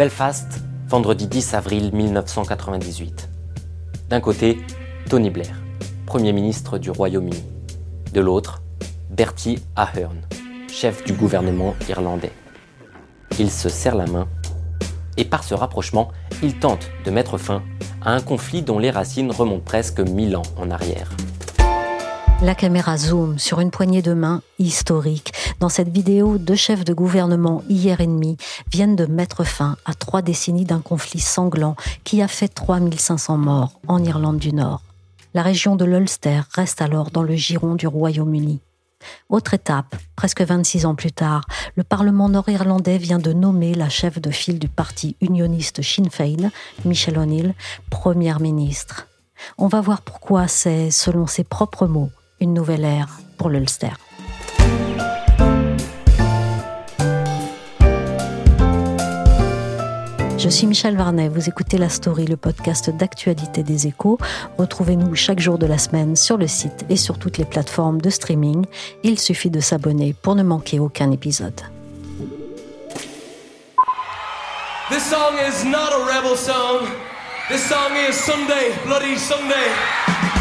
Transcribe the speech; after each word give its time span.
Belfast, 0.00 0.62
vendredi 0.88 1.26
10 1.26 1.52
avril 1.52 1.90
1998. 1.92 3.28
D'un 4.08 4.20
côté, 4.22 4.58
Tony 5.10 5.28
Blair, 5.28 5.60
Premier 6.06 6.32
ministre 6.32 6.78
du 6.78 6.90
Royaume-Uni. 6.90 7.44
De 8.14 8.22
l'autre, 8.22 8.62
Bertie 9.10 9.58
Ahern, 9.76 10.16
chef 10.72 11.04
du 11.04 11.12
gouvernement 11.12 11.74
irlandais. 11.86 12.32
Ils 13.38 13.50
se 13.50 13.68
serrent 13.68 13.94
la 13.94 14.06
main 14.06 14.26
et 15.18 15.26
par 15.26 15.44
ce 15.44 15.52
rapprochement, 15.52 16.08
ils 16.42 16.58
tentent 16.58 16.88
de 17.04 17.10
mettre 17.10 17.36
fin 17.36 17.62
à 18.00 18.12
un 18.14 18.22
conflit 18.22 18.62
dont 18.62 18.78
les 18.78 18.90
racines 18.90 19.30
remontent 19.30 19.66
presque 19.66 20.00
mille 20.00 20.34
ans 20.34 20.44
en 20.56 20.70
arrière. 20.70 21.10
La 22.40 22.54
caméra 22.54 22.96
zoom 22.96 23.38
sur 23.38 23.60
une 23.60 23.70
poignée 23.70 24.00
de 24.00 24.14
main 24.14 24.40
historique. 24.58 25.34
Dans 25.60 25.68
cette 25.68 25.90
vidéo, 25.90 26.38
deux 26.38 26.56
chefs 26.56 26.86
de 26.86 26.94
gouvernement 26.94 27.62
hier 27.68 28.00
ennemis 28.00 28.38
viennent 28.72 28.96
de 28.96 29.04
mettre 29.04 29.44
fin 29.44 29.76
à 29.84 29.92
trois 29.92 30.22
décennies 30.22 30.64
d'un 30.64 30.80
conflit 30.80 31.20
sanglant 31.20 31.76
qui 32.02 32.22
a 32.22 32.28
fait 32.28 32.48
3500 32.48 33.36
morts 33.36 33.78
en 33.86 34.02
Irlande 34.02 34.38
du 34.38 34.54
Nord. 34.54 34.80
La 35.34 35.42
région 35.42 35.76
de 35.76 35.84
l'Ulster 35.84 36.40
reste 36.54 36.80
alors 36.80 37.10
dans 37.10 37.22
le 37.22 37.36
giron 37.36 37.74
du 37.74 37.86
Royaume-Uni. 37.86 38.60
Autre 39.28 39.52
étape, 39.52 39.96
presque 40.16 40.40
26 40.40 40.86
ans 40.86 40.94
plus 40.94 41.12
tard, 41.12 41.42
le 41.74 41.84
Parlement 41.84 42.30
nord-irlandais 42.30 42.96
vient 42.96 43.18
de 43.18 43.34
nommer 43.34 43.74
la 43.74 43.90
chef 43.90 44.18
de 44.18 44.30
file 44.30 44.58
du 44.58 44.68
parti 44.68 45.16
unioniste 45.20 45.82
Sinn 45.82 46.08
Féin, 46.08 46.50
Michelle 46.86 47.18
O'Neill, 47.18 47.54
première 47.90 48.40
ministre. 48.40 49.08
On 49.58 49.68
va 49.68 49.82
voir 49.82 50.00
pourquoi 50.00 50.48
c'est, 50.48 50.90
selon 50.90 51.26
ses 51.26 51.44
propres 51.44 51.86
mots, 51.86 52.10
une 52.40 52.54
nouvelle 52.54 52.84
ère 52.84 53.20
pour 53.36 53.50
l'Ulster. 53.50 53.92
Je 60.40 60.48
suis 60.48 60.66
Michel 60.66 60.96
Varnet, 60.96 61.28
vous 61.28 61.50
écoutez 61.50 61.76
La 61.76 61.90
Story, 61.90 62.24
le 62.24 62.38
podcast 62.38 62.88
d'actualité 62.88 63.62
des 63.62 63.86
échos. 63.86 64.16
Retrouvez-nous 64.56 65.14
chaque 65.14 65.38
jour 65.38 65.58
de 65.58 65.66
la 65.66 65.76
semaine 65.76 66.16
sur 66.16 66.38
le 66.38 66.46
site 66.46 66.86
et 66.88 66.96
sur 66.96 67.18
toutes 67.18 67.36
les 67.36 67.44
plateformes 67.44 68.00
de 68.00 68.08
streaming. 68.08 68.64
Il 69.02 69.18
suffit 69.18 69.50
de 69.50 69.60
s'abonner 69.60 70.14
pour 70.14 70.36
ne 70.36 70.42
manquer 70.42 70.80
aucun 70.80 71.10
épisode. 71.10 71.60
This 74.88 75.10
song 75.10 75.36
is 75.46 75.62
not 75.66 75.92
a 75.92 76.06
rebel 76.06 76.34
song. 76.34 76.88
This 77.50 77.68
song 77.68 77.94
is 78.08 78.14
Sunday, 78.14 78.72
Bloody 78.86 79.18
Sunday. 79.18 80.39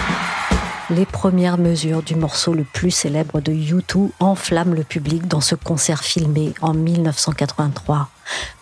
Les 0.92 1.06
premières 1.06 1.59
mesures 1.59 2.02
du 2.02 2.16
morceau 2.16 2.56
le 2.56 2.64
plus 2.64 2.90
célèbre 2.90 3.42
de 3.42 3.52
U2 3.52 4.09
enflamment 4.20 4.73
le 4.73 4.84
public 4.84 5.28
dans 5.28 5.40
ce 5.40 5.54
concert 5.54 6.04
filmé 6.04 6.56
en 6.62 6.73
1983. 6.73 8.09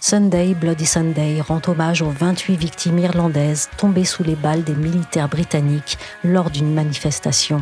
Sunday, 0.02 0.54
Bloody 0.54 0.86
Sunday 0.86 1.40
rend 1.40 1.62
hommage 1.68 2.02
aux 2.02 2.10
28 2.10 2.58
victimes 2.58 3.00
irlandaises 3.00 3.70
tombées 3.78 4.04
sous 4.04 4.24
les 4.24 4.36
balles 4.36 4.66
des 4.66 4.76
militaires 4.76 5.30
britanniques 5.30 5.98
lors 6.22 6.50
d'une 6.50 6.74
manifestation. 6.74 7.62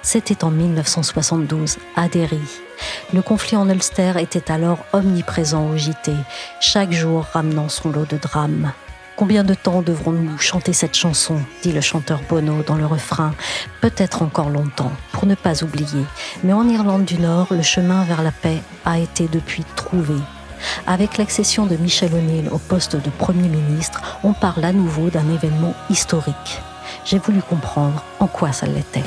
C'était 0.00 0.44
en 0.44 0.50
1972 0.50 1.76
à 1.94 2.08
Derry. 2.08 2.40
Le 3.12 3.20
conflit 3.20 3.58
en 3.58 3.68
Ulster 3.68 4.14
était 4.18 4.50
alors 4.50 4.78
omniprésent 4.94 5.68
au 5.68 5.76
JT, 5.76 6.12
chaque 6.60 6.92
jour 6.92 7.26
ramenant 7.34 7.68
son 7.68 7.90
lot 7.90 8.06
de 8.08 8.16
drames. 8.16 8.72
Combien 9.16 9.44
de 9.44 9.54
temps 9.54 9.80
devrons-nous 9.80 10.36
chanter 10.36 10.74
cette 10.74 10.94
chanson 10.94 11.40
dit 11.62 11.72
le 11.72 11.80
chanteur 11.80 12.20
Bono 12.28 12.62
dans 12.62 12.76
le 12.76 12.84
refrain. 12.84 13.32
Peut-être 13.80 14.20
encore 14.20 14.50
longtemps, 14.50 14.92
pour 15.12 15.24
ne 15.24 15.34
pas 15.34 15.64
oublier. 15.64 16.04
Mais 16.44 16.52
en 16.52 16.68
Irlande 16.68 17.06
du 17.06 17.18
Nord, 17.18 17.46
le 17.50 17.62
chemin 17.62 18.04
vers 18.04 18.22
la 18.22 18.30
paix 18.30 18.60
a 18.84 18.98
été 18.98 19.26
depuis 19.26 19.64
trouvé. 19.74 20.16
Avec 20.86 21.16
l'accession 21.16 21.64
de 21.64 21.76
Michel 21.76 22.12
O'Neill 22.12 22.50
au 22.50 22.58
poste 22.58 22.96
de 22.96 23.08
Premier 23.08 23.48
ministre, 23.48 24.18
on 24.22 24.34
parle 24.34 24.66
à 24.66 24.74
nouveau 24.74 25.08
d'un 25.08 25.32
événement 25.32 25.74
historique. 25.88 26.60
J'ai 27.06 27.18
voulu 27.18 27.40
comprendre 27.40 28.04
en 28.20 28.26
quoi 28.26 28.52
ça 28.52 28.66
l'était. 28.66 29.04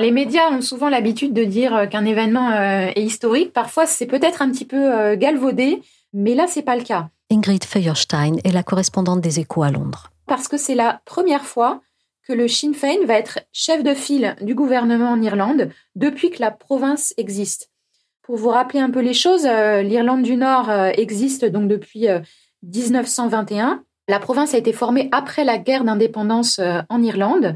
Les 0.00 0.12
médias 0.12 0.52
ont 0.52 0.60
souvent 0.60 0.88
l'habitude 0.88 1.32
de 1.32 1.42
dire 1.42 1.74
euh, 1.74 1.86
qu'un 1.86 2.04
événement 2.04 2.52
euh, 2.52 2.92
est 2.94 3.02
historique. 3.02 3.52
Parfois, 3.52 3.84
c'est 3.84 4.06
peut-être 4.06 4.42
un 4.42 4.50
petit 4.50 4.64
peu 4.64 4.76
euh, 4.76 5.16
galvaudé, 5.16 5.82
mais 6.12 6.36
là, 6.36 6.46
c'est 6.46 6.62
pas 6.62 6.76
le 6.76 6.84
cas. 6.84 7.08
Ingrid 7.32 7.64
Feuerstein 7.64 8.36
est 8.44 8.52
la 8.52 8.62
correspondante 8.62 9.20
des 9.20 9.40
Échos 9.40 9.64
à 9.64 9.72
Londres. 9.72 10.10
Parce 10.26 10.46
que 10.46 10.56
c'est 10.56 10.76
la 10.76 11.00
première 11.04 11.44
fois 11.44 11.82
que 12.22 12.32
le 12.32 12.46
Sinn 12.46 12.74
Féin 12.74 13.04
va 13.06 13.14
être 13.14 13.40
chef 13.52 13.82
de 13.82 13.92
file 13.92 14.36
du 14.40 14.54
gouvernement 14.54 15.10
en 15.10 15.20
Irlande 15.20 15.70
depuis 15.96 16.30
que 16.30 16.40
la 16.40 16.52
province 16.52 17.12
existe. 17.16 17.70
Pour 18.22 18.36
vous 18.36 18.50
rappeler 18.50 18.80
un 18.80 18.90
peu 18.90 19.00
les 19.00 19.14
choses, 19.14 19.46
l'Irlande 19.46 20.22
du 20.22 20.36
Nord 20.36 20.70
existe 20.70 21.46
donc 21.46 21.66
depuis 21.66 22.06
1921. 22.62 23.82
La 24.08 24.18
province 24.20 24.52
a 24.52 24.58
été 24.58 24.74
formée 24.74 25.08
après 25.12 25.44
la 25.44 25.56
guerre 25.56 25.84
d'indépendance 25.84 26.60
en 26.90 27.02
Irlande. 27.02 27.54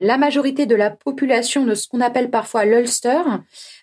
La 0.00 0.18
majorité 0.18 0.66
de 0.66 0.74
la 0.74 0.90
population 0.90 1.64
de 1.64 1.74
ce 1.74 1.88
qu'on 1.88 2.00
appelle 2.00 2.30
parfois 2.30 2.64
l'Ulster 2.64 3.22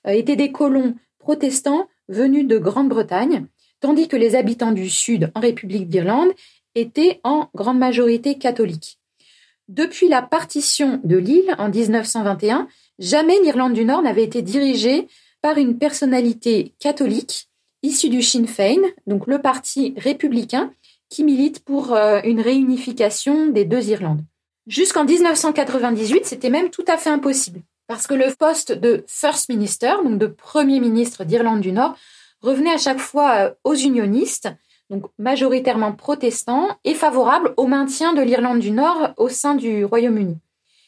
étaient 0.06 0.36
des 0.36 0.52
colons 0.52 0.96
protestants 1.20 1.88
venus 2.10 2.48
de 2.48 2.58
Grande-Bretagne, 2.58 3.48
tandis 3.80 4.08
que 4.08 4.18
les 4.18 4.36
habitants 4.36 4.74
du 4.74 4.90
Sud, 4.90 5.32
en 5.36 5.40
République 5.40 5.88
d'Irlande, 5.88 6.32
étaient 6.76 7.20
en 7.24 7.50
grande 7.56 7.80
majorité 7.80 8.38
catholiques. 8.38 9.00
Depuis 9.68 10.10
la 10.10 10.22
partition 10.22 11.00
de 11.04 11.16
l'île 11.16 11.56
en 11.58 11.70
1921, 11.70 12.68
jamais 13.00 13.40
l'Irlande 13.42 13.74
du 13.74 13.86
Nord 13.86 14.02
n'avait 14.02 14.24
été 14.24 14.42
dirigée 14.42 15.08
par 15.42 15.58
une 15.58 15.78
personnalité 15.78 16.74
catholique 16.80 17.48
issue 17.84 18.10
du 18.10 18.22
Sinn 18.22 18.48
Féin, 18.48 18.82
donc 19.08 19.28
le 19.28 19.42
parti 19.42 19.94
républicain, 19.98 20.72
qui 21.10 21.24
milite 21.24 21.64
pour 21.64 21.96
une 21.96 22.42
réunification 22.42 23.48
des 23.48 23.66
deux 23.66 23.90
Irlandes. 23.90 24.24
Jusqu'en 24.72 25.04
1998, 25.04 26.26
c'était 26.26 26.50
même 26.50 26.70
tout 26.70 26.86
à 26.88 26.96
fait 26.96 27.10
impossible, 27.10 27.60
parce 27.88 28.08
que 28.08 28.14
le 28.14 28.34
poste 28.34 28.72
de 28.72 29.04
First 29.06 29.50
Minister, 29.50 29.96
donc 30.02 30.18
de 30.18 30.28
Premier 30.28 30.80
ministre 30.80 31.26
d'Irlande 31.26 31.60
du 31.60 31.74
Nord, 31.74 31.96
revenait 32.40 32.72
à 32.72 32.78
chaque 32.78 33.02
fois 33.02 33.54
aux 33.66 33.74
unionistes, 33.76 34.48
donc 34.90 35.04
majoritairement 35.20 35.92
protestants, 35.92 36.70
et 36.86 36.94
favorables 36.94 37.54
au 37.58 37.68
maintien 37.68 38.14
de 38.14 38.22
l'Irlande 38.22 38.60
du 38.60 38.72
Nord 38.72 39.10
au 39.18 39.28
sein 39.28 39.56
du 39.56 39.84
Royaume-Uni. 39.84 40.38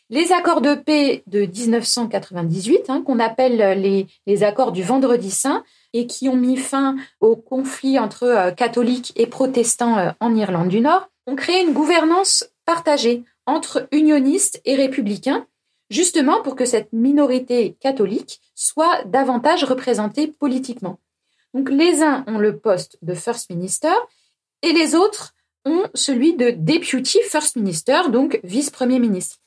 Les 0.10 0.32
accords 0.32 0.62
de 0.62 0.76
paix 0.76 1.22
de 1.28 1.42
1998, 1.42 2.86
hein, 2.88 3.02
qu'on 3.06 3.20
appelle 3.20 3.82
les, 3.82 4.08
les, 4.26 4.44
accords 4.44 4.72
du 4.72 4.82
Vendredi 4.82 5.30
Saint, 5.30 5.62
et 5.92 6.08
qui 6.08 6.30
ont 6.30 6.38
mis 6.38 6.56
fin 6.56 6.96
au 7.20 7.36
conflit 7.36 8.00
entre 8.00 8.24
euh, 8.24 8.52
catholiques 8.52 9.12
et 9.18 9.28
protestants 9.28 9.98
euh, 9.98 10.12
en 10.22 10.34
Irlande 10.38 10.70
du 10.70 10.80
Nord, 10.80 11.10
ont 11.28 11.36
créé 11.36 11.62
une 11.62 11.74
gouvernance 11.74 12.46
partagée 12.66 13.26
entre 13.45 13.87
unionistes 13.91 14.61
et 14.66 14.75
républicains, 14.75 15.45
justement 15.90 16.41
pour 16.41 16.55
que 16.55 16.66
cette 16.66 16.91
minorité 16.93 17.75
catholique 17.79 18.41
soit 18.55 19.03
davantage 19.05 19.63
représentée 19.63 20.28
politiquement. 20.28 20.99
Donc 21.53 21.69
les 21.69 22.01
uns 22.01 22.23
ont 22.28 22.40
le 22.40 22.57
poste 22.57 22.97
de 23.01 23.13
First 23.13 23.49
Minister 23.49 23.93
et 24.61 24.73
les 24.73 24.95
autres 24.95 25.34
ont 25.66 25.87
celui 25.93 26.35
de 26.35 26.51
Deputy 26.51 27.19
First 27.29 27.55
Minister, 27.55 28.09
donc 28.09 28.40
vice-premier 28.43 28.99
ministre. 28.99 29.37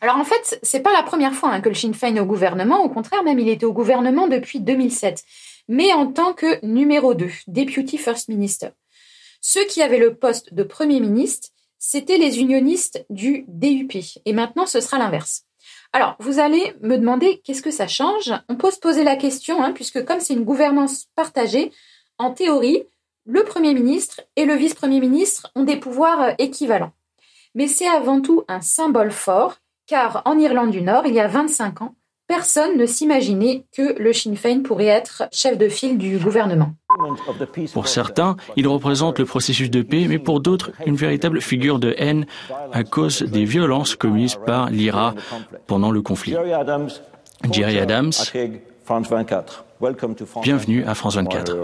Alors 0.00 0.16
en 0.16 0.24
fait, 0.24 0.58
c'est 0.62 0.80
pas 0.80 0.92
la 0.92 1.02
première 1.02 1.34
fois 1.34 1.50
hein, 1.50 1.60
que 1.60 1.68
le 1.68 1.74
Sinn 1.74 1.94
Féin 1.94 2.14
est 2.16 2.20
au 2.20 2.26
gouvernement, 2.26 2.84
au 2.84 2.88
contraire 2.88 3.22
même 3.22 3.38
il 3.38 3.48
était 3.48 3.66
au 3.66 3.72
gouvernement 3.72 4.28
depuis 4.28 4.60
2007, 4.60 5.24
mais 5.68 5.92
en 5.92 6.06
tant 6.06 6.32
que 6.32 6.64
numéro 6.64 7.14
2, 7.14 7.28
Deputy 7.48 7.98
First 7.98 8.28
Minister. 8.28 8.68
Ceux 9.40 9.64
qui 9.64 9.82
avaient 9.82 9.98
le 9.98 10.14
poste 10.14 10.54
de 10.54 10.62
Premier 10.62 11.00
ministre, 11.00 11.48
c'était 11.78 12.18
les 12.18 12.40
unionistes 12.40 13.04
du 13.10 13.44
DUP, 13.48 13.96
et 14.24 14.32
maintenant 14.32 14.66
ce 14.66 14.80
sera 14.80 14.98
l'inverse. 14.98 15.44
Alors, 15.92 16.16
vous 16.18 16.38
allez 16.38 16.74
me 16.82 16.96
demander 16.96 17.40
qu'est-ce 17.44 17.62
que 17.62 17.70
ça 17.70 17.86
change? 17.86 18.32
On 18.48 18.56
peut 18.56 18.70
se 18.70 18.78
poser 18.78 19.04
la 19.04 19.16
question, 19.16 19.62
hein, 19.62 19.72
puisque 19.72 20.04
comme 20.04 20.20
c'est 20.20 20.34
une 20.34 20.44
gouvernance 20.44 21.06
partagée, 21.14 21.72
en 22.18 22.32
théorie, 22.32 22.84
le 23.24 23.44
Premier 23.44 23.74
ministre 23.74 24.20
et 24.36 24.44
le 24.44 24.54
vice-premier 24.54 25.00
ministre 25.00 25.50
ont 25.54 25.64
des 25.64 25.76
pouvoirs 25.76 26.22
euh, 26.22 26.32
équivalents. 26.38 26.92
Mais 27.54 27.66
c'est 27.66 27.88
avant 27.88 28.20
tout 28.20 28.44
un 28.48 28.60
symbole 28.60 29.10
fort, 29.10 29.56
car 29.86 30.22
en 30.24 30.38
Irlande 30.38 30.70
du 30.70 30.82
Nord, 30.82 31.06
il 31.06 31.14
y 31.14 31.20
a 31.20 31.26
25 31.26 31.82
ans, 31.82 31.94
personne 32.26 32.76
ne 32.76 32.86
s'imaginait 32.86 33.64
que 33.76 34.00
le 34.00 34.12
Sinn 34.12 34.36
Féin 34.36 34.62
pourrait 34.62 34.86
être 34.86 35.24
chef 35.32 35.58
de 35.58 35.68
file 35.68 35.98
du 35.98 36.18
gouvernement. 36.18 36.72
Pour 37.72 37.88
certains, 37.88 38.36
il 38.56 38.66
représente 38.66 39.18
le 39.18 39.26
processus 39.26 39.70
de 39.70 39.82
paix, 39.82 40.06
mais 40.08 40.18
pour 40.18 40.40
d'autres, 40.40 40.70
une 40.86 40.96
véritable 40.96 41.40
figure 41.40 41.78
de 41.78 41.94
haine 41.98 42.26
à 42.72 42.84
cause 42.84 43.22
des 43.22 43.44
violences 43.44 43.96
commises 43.96 44.38
par 44.46 44.70
l'IRA 44.70 45.14
pendant 45.66 45.90
le 45.90 46.00
conflit. 46.02 46.34
Jerry 47.52 47.78
Adams, 47.78 48.12
bienvenue 50.42 50.84
à 50.84 50.94
France 50.94 51.16
24. 51.16 51.54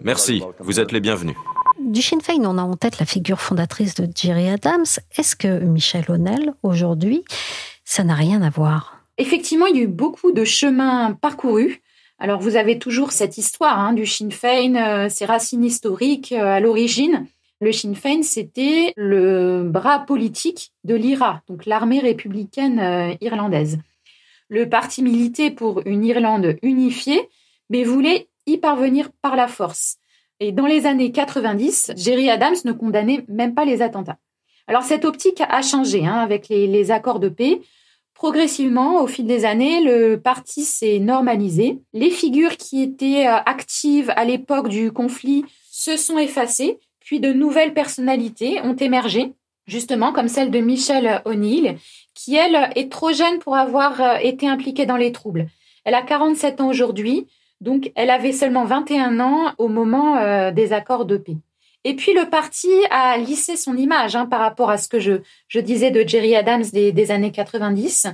Merci, 0.00 0.42
vous 0.60 0.80
êtes 0.80 0.92
les 0.92 1.00
bienvenus. 1.00 1.36
Du 1.86 2.02
Sinn 2.02 2.20
Féin, 2.20 2.44
on 2.44 2.58
a 2.58 2.64
en 2.64 2.74
tête 2.74 2.98
la 2.98 3.06
figure 3.06 3.40
fondatrice 3.40 3.94
de 3.94 4.08
Jerry 4.12 4.48
Adams. 4.48 4.86
Est-ce 5.16 5.36
que 5.36 5.60
Michel 5.60 6.04
O'Neill, 6.08 6.52
aujourd'hui, 6.64 7.22
ça 7.84 8.02
n'a 8.02 8.16
rien 8.16 8.42
à 8.42 8.50
voir? 8.50 8.98
Effectivement, 9.18 9.66
il 9.66 9.76
y 9.76 9.78
a 9.78 9.84
eu 9.84 9.86
beaucoup 9.86 10.32
de 10.32 10.44
chemins 10.44 11.12
parcourus. 11.12 11.80
Alors, 12.18 12.40
vous 12.40 12.56
avez 12.56 12.80
toujours 12.80 13.12
cette 13.12 13.38
histoire 13.38 13.78
hein, 13.78 13.92
du 13.92 14.04
Sinn 14.04 14.32
Féin, 14.32 14.74
euh, 14.74 15.08
ses 15.08 15.26
racines 15.26 15.62
historiques 15.62 16.32
euh, 16.32 16.56
à 16.56 16.58
l'origine. 16.58 17.24
Le 17.60 17.70
Sinn 17.70 17.94
Féin, 17.94 18.24
c'était 18.24 18.92
le 18.96 19.62
bras 19.62 20.00
politique 20.00 20.72
de 20.82 20.96
l'IRA, 20.96 21.42
donc 21.48 21.66
l'armée 21.66 22.00
républicaine 22.00 22.80
euh, 22.80 23.14
irlandaise. 23.20 23.78
Le 24.48 24.68
parti 24.68 25.04
militait 25.04 25.52
pour 25.52 25.82
une 25.86 26.04
Irlande 26.04 26.56
unifiée, 26.62 27.28
mais 27.70 27.84
voulait 27.84 28.26
y 28.46 28.56
parvenir 28.56 29.10
par 29.22 29.36
la 29.36 29.46
force. 29.46 29.98
Et 30.40 30.52
dans 30.52 30.66
les 30.66 30.86
années 30.86 31.12
90, 31.12 31.92
Jerry 31.96 32.30
Adams 32.30 32.56
ne 32.64 32.72
condamnait 32.72 33.24
même 33.28 33.54
pas 33.54 33.64
les 33.64 33.82
attentats. 33.82 34.18
Alors 34.66 34.82
cette 34.82 35.04
optique 35.04 35.40
a 35.40 35.62
changé 35.62 36.06
hein, 36.06 36.16
avec 36.16 36.48
les, 36.48 36.66
les, 36.66 36.90
accords 36.90 37.20
de 37.20 37.28
paix. 37.28 37.60
Progressivement, 38.14 39.02
au 39.02 39.06
fil 39.06 39.26
des 39.26 39.44
années, 39.44 39.80
le 39.82 40.16
parti 40.16 40.64
s'est 40.64 40.98
normalisé. 40.98 41.78
Les 41.92 42.10
figures 42.10 42.56
qui 42.56 42.82
étaient 42.82 43.26
euh, 43.28 43.36
actives 43.46 44.12
à 44.16 44.24
l'époque 44.24 44.68
du 44.68 44.90
conflit 44.90 45.44
se 45.70 45.96
sont 45.96 46.18
effacées, 46.18 46.78
puis 46.98 47.20
de 47.20 47.32
nouvelles 47.32 47.74
personnalités 47.74 48.60
ont 48.62 48.74
émergé, 48.74 49.34
justement 49.66 50.12
comme 50.12 50.28
celle 50.28 50.50
de 50.50 50.58
Michelle 50.58 51.22
O'Neill, 51.24 51.76
qui 52.14 52.34
elle 52.34 52.70
est 52.74 52.90
trop 52.90 53.12
jeune 53.12 53.38
pour 53.38 53.56
avoir 53.56 54.00
euh, 54.00 54.16
été 54.16 54.48
impliquée 54.48 54.86
dans 54.86 54.96
les 54.96 55.12
troubles. 55.12 55.46
Elle 55.84 55.94
a 55.94 56.02
47 56.02 56.60
ans 56.60 56.68
aujourd'hui, 56.68 57.26
donc 57.60 57.92
elle 57.94 58.10
avait 58.10 58.32
seulement 58.32 58.64
21 58.64 59.20
ans 59.20 59.52
au 59.58 59.68
moment 59.68 60.16
euh, 60.16 60.50
des 60.50 60.72
accords 60.72 61.04
de 61.04 61.16
paix. 61.16 61.36
Et 61.84 61.94
puis 61.94 62.12
le 62.14 62.28
parti 62.28 62.68
a 62.90 63.16
lissé 63.16 63.56
son 63.56 63.76
image 63.76 64.16
hein, 64.16 64.26
par 64.26 64.40
rapport 64.40 64.70
à 64.70 64.78
ce 64.78 64.88
que 64.88 64.98
je, 64.98 65.20
je 65.48 65.60
disais 65.60 65.90
de 65.90 66.06
Jerry 66.06 66.34
Adams 66.34 66.64
des, 66.72 66.90
des, 66.90 67.10
années 67.12 67.30
90. 67.30 68.08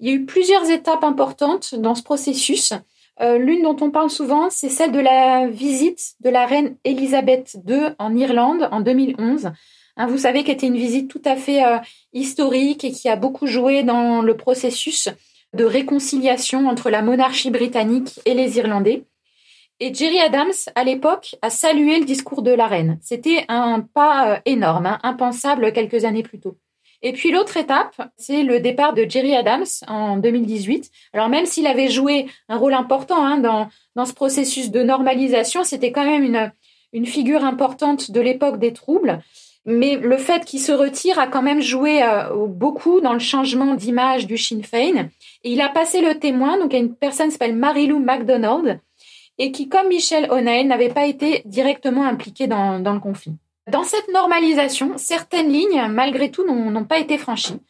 Il 0.00 0.08
y 0.08 0.10
a 0.10 0.14
eu 0.14 0.26
plusieurs 0.26 0.68
étapes 0.70 1.04
importantes 1.04 1.74
dans 1.74 1.94
ce 1.94 2.02
processus. 2.02 2.74
Euh, 3.20 3.38
L'une 3.38 3.62
dont 3.62 3.76
on 3.80 3.90
parle 3.90 4.10
souvent, 4.10 4.50
c'est 4.50 4.68
celle 4.68 4.92
de 4.92 5.00
la 5.00 5.48
visite 5.48 6.14
de 6.20 6.28
la 6.28 6.46
reine 6.46 6.76
Elisabeth 6.84 7.56
II 7.66 7.94
en 7.98 8.14
Irlande 8.14 8.68
en 8.70 8.80
2011. 8.80 9.52
Hein, 9.96 10.06
vous 10.06 10.18
savez 10.18 10.44
qu'elle 10.44 10.54
était 10.54 10.66
une 10.66 10.76
visite 10.76 11.08
tout 11.08 11.22
à 11.24 11.34
fait 11.34 11.64
euh, 11.64 11.78
historique 12.12 12.84
et 12.84 12.92
qui 12.92 13.08
a 13.08 13.16
beaucoup 13.16 13.46
joué 13.46 13.82
dans 13.82 14.22
le 14.22 14.36
processus 14.36 15.08
de 15.54 15.64
réconciliation 15.64 16.68
entre 16.68 16.90
la 16.90 17.02
monarchie 17.02 17.50
britannique 17.50 18.20
et 18.24 18.34
les 18.34 18.58
Irlandais. 18.58 19.04
Et 19.80 19.94
Jerry 19.94 20.18
Adams, 20.18 20.52
à 20.74 20.84
l'époque, 20.84 21.36
a 21.40 21.50
salué 21.50 22.00
le 22.00 22.04
discours 22.04 22.42
de 22.42 22.50
la 22.50 22.66
reine. 22.66 22.98
C'était 23.00 23.44
un 23.48 23.80
pas 23.80 24.32
euh, 24.32 24.40
énorme, 24.44 24.86
hein, 24.86 24.98
impensable 25.02 25.72
quelques 25.72 26.04
années 26.04 26.24
plus 26.24 26.40
tôt. 26.40 26.58
Et 27.00 27.12
puis 27.12 27.30
l'autre 27.30 27.56
étape, 27.56 28.10
c'est 28.16 28.42
le 28.42 28.58
départ 28.58 28.92
de 28.92 29.06
Jerry 29.08 29.36
Adams 29.36 29.66
en 29.86 30.16
2018. 30.16 30.90
Alors 31.12 31.28
même 31.28 31.46
s'il 31.46 31.68
avait 31.68 31.88
joué 31.88 32.26
un 32.48 32.56
rôle 32.56 32.74
important 32.74 33.24
hein, 33.24 33.38
dans, 33.38 33.68
dans 33.94 34.04
ce 34.04 34.14
processus 34.14 34.72
de 34.72 34.82
normalisation, 34.82 35.62
c'était 35.62 35.92
quand 35.92 36.04
même 36.04 36.24
une, 36.24 36.52
une 36.92 37.06
figure 37.06 37.44
importante 37.44 38.10
de 38.10 38.20
l'époque 38.20 38.58
des 38.58 38.72
troubles. 38.72 39.22
Mais 39.66 39.96
le 39.96 40.16
fait 40.16 40.44
qu'il 40.44 40.60
se 40.60 40.72
retire 40.72 41.18
a 41.18 41.26
quand 41.26 41.42
même 41.42 41.60
joué 41.60 42.02
euh, 42.02 42.46
beaucoup 42.46 43.00
dans 43.00 43.12
le 43.12 43.18
changement 43.18 43.74
d'image 43.74 44.26
du 44.26 44.38
Sinn 44.38 44.62
Féin. 44.62 45.08
Et 45.44 45.52
il 45.52 45.60
a 45.60 45.68
passé 45.68 46.00
le 46.00 46.18
témoin, 46.18 46.58
donc 46.58 46.72
à 46.72 46.78
une 46.78 46.94
personne 46.94 47.26
qui 47.26 47.32
s'appelle 47.32 47.56
Marilou 47.56 47.98
MacDonald, 47.98 48.80
et 49.38 49.52
qui, 49.52 49.68
comme 49.68 49.88
Michel 49.88 50.30
O'Neill, 50.30 50.66
n'avait 50.66 50.88
pas 50.88 51.06
été 51.06 51.42
directement 51.44 52.04
impliqué 52.04 52.46
dans, 52.46 52.80
dans 52.80 52.94
le 52.94 53.00
conflit. 53.00 53.34
Dans 53.70 53.84
cette 53.84 54.08
normalisation, 54.12 54.94
certaines 54.96 55.52
lignes, 55.52 55.86
malgré 55.90 56.30
tout, 56.30 56.46
n'ont 56.46 56.84
pas 56.84 56.98
été 56.98 57.18
franchies. 57.18 57.60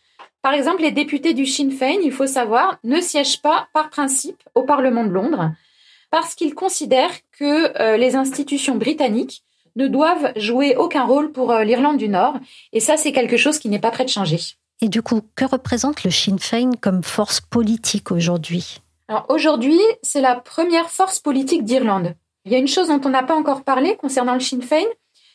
Par 0.42 0.54
exemple, 0.54 0.82
les 0.82 0.92
députés 0.92 1.34
du 1.34 1.44
Sinn 1.44 1.72
Féin, 1.72 1.98
il 2.02 2.12
faut 2.12 2.28
savoir, 2.28 2.78
ne 2.84 3.00
siègent 3.00 3.42
pas 3.42 3.68
par 3.74 3.90
principe 3.90 4.40
au 4.54 4.62
Parlement 4.62 5.04
de 5.04 5.10
Londres 5.10 5.50
parce 6.10 6.34
qu'ils 6.34 6.54
considèrent 6.54 7.14
que 7.38 7.80
euh, 7.80 7.96
les 7.96 8.16
institutions 8.16 8.76
britanniques 8.76 9.42
ne 9.78 9.86
doivent 9.86 10.32
jouer 10.36 10.76
aucun 10.76 11.06
rôle 11.06 11.32
pour 11.32 11.52
euh, 11.52 11.64
l'Irlande 11.64 11.96
du 11.96 12.08
Nord. 12.08 12.34
Et 12.72 12.80
ça, 12.80 12.96
c'est 12.96 13.12
quelque 13.12 13.36
chose 13.36 13.58
qui 13.58 13.68
n'est 13.68 13.78
pas 13.78 13.92
prêt 13.92 14.04
de 14.04 14.10
changer. 14.10 14.40
Et 14.82 14.88
du 14.88 15.02
coup, 15.02 15.22
que 15.36 15.44
représente 15.44 16.04
le 16.04 16.10
Sinn 16.10 16.38
Féin 16.38 16.72
comme 16.80 17.02
force 17.02 17.40
politique 17.40 18.10
aujourd'hui? 18.10 18.80
Alors 19.08 19.24
aujourd'hui, 19.28 19.80
c'est 20.02 20.20
la 20.20 20.34
première 20.34 20.90
force 20.90 21.20
politique 21.20 21.64
d'Irlande. 21.64 22.14
Il 22.44 22.52
y 22.52 22.54
a 22.56 22.58
une 22.58 22.68
chose 22.68 22.88
dont 22.88 23.00
on 23.04 23.08
n'a 23.08 23.22
pas 23.22 23.36
encore 23.36 23.62
parlé 23.62 23.96
concernant 23.96 24.34
le 24.34 24.40
Sinn 24.40 24.62
Féin, 24.62 24.86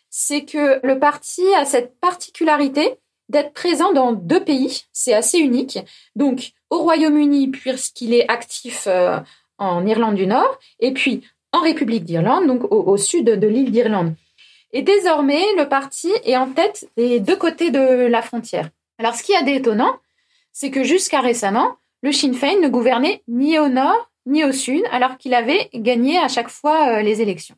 c'est 0.10 0.46
que 0.46 0.80
le 0.86 1.00
parti 1.00 1.42
a 1.58 1.66
cette 1.66 2.00
particularité 2.00 2.98
d'être 3.30 3.54
présent 3.54 3.94
dans 3.94 4.12
deux 4.12 4.44
pays. 4.44 4.84
C'est 4.92 5.14
assez 5.14 5.40
unique. 5.40 5.80
Donc 6.16 6.52
au 6.70 6.80
Royaume-Uni, 6.80 7.48
puisqu'il 7.48 8.14
est 8.14 8.30
actif 8.30 8.86
euh, 8.88 9.20
en 9.58 9.86
Irlande 9.86 10.16
du 10.16 10.28
Nord, 10.28 10.60
et 10.80 10.92
puis 10.92 11.24
en 11.52 11.62
République 11.62 12.04
d'Irlande, 12.04 12.48
donc 12.48 12.64
au, 12.72 12.84
au 12.84 12.98
sud 12.98 13.26
de 13.26 13.48
l'île 13.48 13.72
d'Irlande. 13.72 14.14
Et 14.74 14.82
désormais, 14.82 15.46
le 15.58 15.70
parti 15.70 16.12
est 16.26 16.36
en 16.36 16.50
tête 16.50 16.90
des 16.98 17.20
deux 17.20 17.36
côtés 17.36 17.70
de 17.70 17.80
la 18.08 18.22
frontière. 18.24 18.70
Alors 18.98 19.16
ce 19.16 19.24
qui 19.24 19.34
est 19.34 19.44
d'étonnant, 19.44 19.98
c'est 20.52 20.72
que 20.72 20.84
jusqu'à 20.84 21.22
récemment, 21.22 21.78
le 22.02 22.12
Sinn 22.12 22.34
Féin 22.34 22.60
ne 22.60 22.68
gouvernait 22.68 23.24
ni 23.28 23.58
au 23.60 23.70
nord 23.70 24.10
ni 24.26 24.44
au 24.44 24.52
sud, 24.52 24.84
alors 24.92 25.18
qu'il 25.18 25.34
avait 25.34 25.70
gagné 25.74 26.18
à 26.18 26.28
chaque 26.28 26.50
fois 26.50 26.98
euh, 26.98 27.02
les 27.02 27.22
élections. 27.22 27.56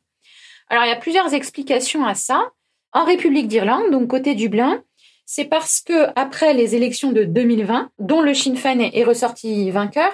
Alors 0.69 0.83
il 0.83 0.89
y 0.89 0.93
a 0.93 0.97
plusieurs 0.97 1.33
explications 1.33 2.05
à 2.05 2.15
ça. 2.15 2.51
En 2.91 3.05
République 3.05 3.47
d'Irlande, 3.47 3.91
donc 3.91 4.07
côté 4.07 4.35
Dublin, 4.35 4.83
c'est 5.25 5.45
parce 5.45 5.81
que 5.81 6.07
après 6.15 6.53
les 6.53 6.75
élections 6.75 7.11
de 7.11 7.23
2020, 7.23 7.91
dont 7.99 8.21
le 8.21 8.33
Sinn 8.33 8.57
Féin 8.57 8.79
est 8.79 9.03
ressorti 9.03 9.69
vainqueur, 9.69 10.11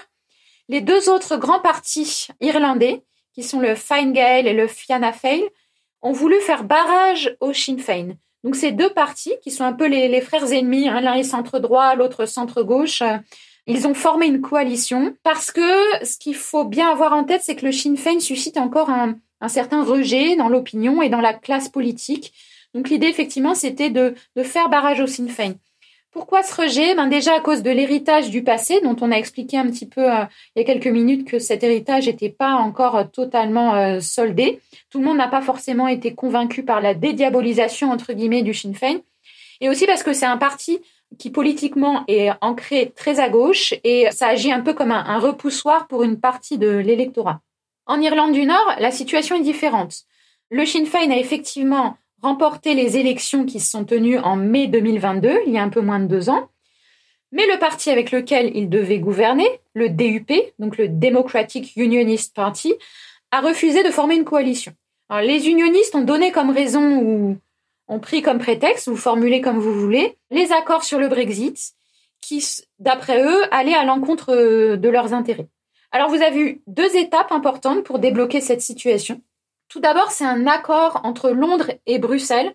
les 0.67 0.81
deux 0.81 1.09
autres 1.09 1.37
grands 1.37 1.61
partis 1.61 2.27
irlandais, 2.41 3.01
qui 3.33 3.43
sont 3.43 3.59
le 3.59 3.75
Fine 3.75 4.13
Gael 4.13 4.47
et 4.47 4.53
le 4.53 4.67
Fianna 4.67 5.13
Fáil, 5.13 5.43
ont 6.01 6.11
voulu 6.11 6.39
faire 6.41 6.63
barrage 6.63 7.35
au 7.39 7.53
Sinn 7.53 7.79
Féin. 7.79 8.15
Donc 8.43 8.55
ces 8.55 8.71
deux 8.71 8.89
partis, 8.89 9.33
qui 9.43 9.51
sont 9.51 9.63
un 9.63 9.73
peu 9.73 9.87
les, 9.87 10.07
les 10.07 10.21
frères 10.21 10.51
ennemis, 10.51 10.89
hein, 10.89 11.01
l'un 11.01 11.13
est 11.13 11.23
centre 11.23 11.59
droit, 11.59 11.95
l'autre 11.95 12.25
centre 12.25 12.63
gauche, 12.63 13.01
euh, 13.01 13.17
ils 13.67 13.87
ont 13.87 13.93
formé 13.93 14.25
une 14.25 14.41
coalition 14.41 15.15
parce 15.23 15.51
que 15.51 15.61
ce 16.03 16.17
qu'il 16.17 16.35
faut 16.35 16.63
bien 16.63 16.89
avoir 16.89 17.13
en 17.13 17.23
tête, 17.23 17.41
c'est 17.43 17.55
que 17.55 17.65
le 17.65 17.71
Sinn 17.71 17.97
Féin 17.97 18.19
suscite 18.19 18.57
encore 18.57 18.89
un, 18.89 19.15
un 19.39 19.47
certain 19.47 19.83
rejet 19.83 20.35
dans 20.35 20.49
l'opinion 20.49 21.01
et 21.01 21.09
dans 21.09 21.21
la 21.21 21.33
classe 21.33 21.69
politique. 21.69 22.33
Donc 22.73 22.89
l'idée, 22.89 23.07
effectivement, 23.07 23.53
c'était 23.53 23.89
de, 23.89 24.15
de, 24.35 24.43
faire 24.43 24.69
barrage 24.69 25.01
au 25.01 25.07
Sinn 25.07 25.29
Féin. 25.29 25.55
Pourquoi 26.11 26.43
ce 26.43 26.61
rejet? 26.61 26.93
Ben 26.93 27.07
Déjà 27.07 27.35
à 27.35 27.39
cause 27.39 27.63
de 27.63 27.71
l'héritage 27.71 28.29
du 28.29 28.43
passé, 28.43 28.81
dont 28.81 28.97
on 28.99 29.13
a 29.13 29.15
expliqué 29.15 29.57
un 29.57 29.67
petit 29.67 29.85
peu 29.85 30.11
euh, 30.11 30.25
il 30.55 30.59
y 30.59 30.61
a 30.61 30.65
quelques 30.65 30.87
minutes 30.87 31.25
que 31.25 31.39
cet 31.39 31.63
héritage 31.63 32.07
n'était 32.07 32.29
pas 32.29 32.55
encore 32.55 32.97
euh, 32.97 33.03
totalement 33.05 33.75
euh, 33.75 34.01
soldé. 34.01 34.59
Tout 34.89 34.99
le 34.99 35.05
monde 35.05 35.17
n'a 35.17 35.29
pas 35.29 35.41
forcément 35.41 35.87
été 35.87 36.13
convaincu 36.13 36.63
par 36.63 36.81
la 36.81 36.93
dédiabolisation, 36.95 37.91
entre 37.91 38.11
guillemets, 38.11 38.43
du 38.43 38.53
Sinn 38.53 38.75
Féin. 38.75 38.99
Et 39.61 39.69
aussi 39.69 39.85
parce 39.85 40.03
que 40.03 40.11
c'est 40.11 40.25
un 40.25 40.35
parti 40.35 40.81
qui 41.17 41.29
politiquement 41.29 42.03
est 42.09 42.29
ancré 42.41 42.91
très 42.93 43.21
à 43.21 43.29
gauche 43.29 43.73
et 43.85 44.07
ça 44.11 44.27
agit 44.27 44.51
un 44.51 44.61
peu 44.61 44.73
comme 44.73 44.91
un, 44.91 45.05
un 45.05 45.19
repoussoir 45.19 45.87
pour 45.87 46.03
une 46.03 46.19
partie 46.19 46.57
de 46.57 46.69
l'électorat. 46.69 47.39
En 47.85 48.01
Irlande 48.01 48.33
du 48.33 48.45
Nord, 48.45 48.75
la 48.79 48.91
situation 48.91 49.37
est 49.37 49.43
différente. 49.43 50.03
Le 50.49 50.65
Sinn 50.65 50.85
Féin 50.85 51.09
a 51.11 51.17
effectivement 51.17 51.95
remporté 52.21 52.73
les 52.73 52.97
élections 52.97 53.45
qui 53.45 53.59
se 53.59 53.69
sont 53.69 53.85
tenues 53.85 54.19
en 54.19 54.35
mai 54.35 54.67
2022, 54.67 55.41
il 55.47 55.53
y 55.53 55.57
a 55.57 55.63
un 55.63 55.69
peu 55.69 55.81
moins 55.81 55.99
de 55.99 56.07
deux 56.07 56.29
ans, 56.29 56.49
mais 57.31 57.45
le 57.47 57.59
parti 57.59 57.89
avec 57.89 58.11
lequel 58.11 58.51
il 58.55 58.69
devait 58.69 58.99
gouverner, 58.99 59.47
le 59.73 59.89
DUP, 59.89 60.31
donc 60.59 60.77
le 60.77 60.87
Democratic 60.87 61.75
Unionist 61.75 62.35
Party, 62.35 62.73
a 63.31 63.41
refusé 63.41 63.83
de 63.83 63.91
former 63.91 64.15
une 64.15 64.25
coalition. 64.25 64.73
Les 65.23 65.49
unionistes 65.49 65.95
ont 65.95 66.01
donné 66.01 66.31
comme 66.31 66.49
raison 66.49 66.97
ou 66.97 67.37
ont 67.87 67.99
pris 67.99 68.21
comme 68.21 68.39
prétexte, 68.39 68.87
vous 68.87 68.95
formulez 68.95 69.41
comme 69.41 69.59
vous 69.59 69.73
voulez, 69.73 70.17
les 70.29 70.51
accords 70.51 70.83
sur 70.83 70.99
le 70.99 71.09
Brexit 71.09 71.73
qui, 72.21 72.45
d'après 72.79 73.21
eux, 73.21 73.41
allaient 73.51 73.73
à 73.73 73.83
l'encontre 73.83 74.33
euh, 74.33 74.77
de 74.77 74.89
leurs 74.89 75.13
intérêts. 75.13 75.47
Alors 75.91 76.09
vous 76.09 76.21
avez 76.21 76.39
eu 76.39 76.61
deux 76.67 76.95
étapes 76.95 77.31
importantes 77.31 77.83
pour 77.83 77.99
débloquer 77.99 78.39
cette 78.39 78.61
situation. 78.61 79.21
Tout 79.71 79.79
d'abord, 79.79 80.11
c'est 80.11 80.25
un 80.25 80.47
accord 80.47 80.99
entre 81.05 81.29
Londres 81.29 81.71
et 81.85 81.97
Bruxelles 81.97 82.53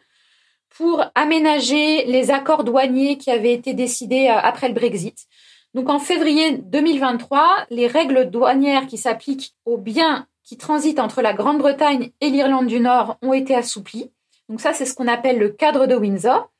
pour 0.68 1.02
aménager 1.14 2.04
les 2.04 2.30
accords 2.30 2.62
douaniers 2.62 3.16
qui 3.16 3.30
avaient 3.30 3.54
été 3.54 3.72
décidés 3.72 4.28
euh, 4.28 4.36
après 4.36 4.68
le 4.68 4.74
Brexit. 4.74 5.26
Donc 5.72 5.88
en 5.88 5.98
février 5.98 6.58
2023, 6.58 7.68
les 7.70 7.86
règles 7.86 8.28
douanières 8.28 8.86
qui 8.86 8.98
s'appliquent 8.98 9.54
aux 9.64 9.78
biens 9.78 10.26
qui 10.44 10.58
transitent 10.58 10.98
entre 10.98 11.22
la 11.22 11.32
Grande-Bretagne 11.32 12.10
et 12.20 12.28
l'Irlande 12.28 12.66
du 12.66 12.80
Nord 12.80 13.16
ont 13.22 13.32
été 13.32 13.54
assouplies. 13.54 14.12
Donc 14.50 14.60
ça, 14.60 14.74
c'est 14.74 14.84
ce 14.84 14.94
qu'on 14.94 15.08
appelle 15.08 15.38
le 15.38 15.48
cadre 15.48 15.86
de 15.86 15.94
Windsor. 15.94 16.50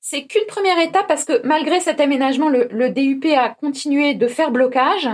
C'est 0.00 0.26
qu'une 0.26 0.46
première 0.48 0.80
étape 0.80 1.06
parce 1.06 1.24
que 1.24 1.40
malgré 1.46 1.78
cet 1.78 2.00
aménagement, 2.00 2.48
le, 2.48 2.66
le, 2.72 2.90
DUP 2.90 3.26
a 3.26 3.50
continué 3.50 4.14
de 4.14 4.26
faire 4.26 4.50
blocage. 4.50 5.08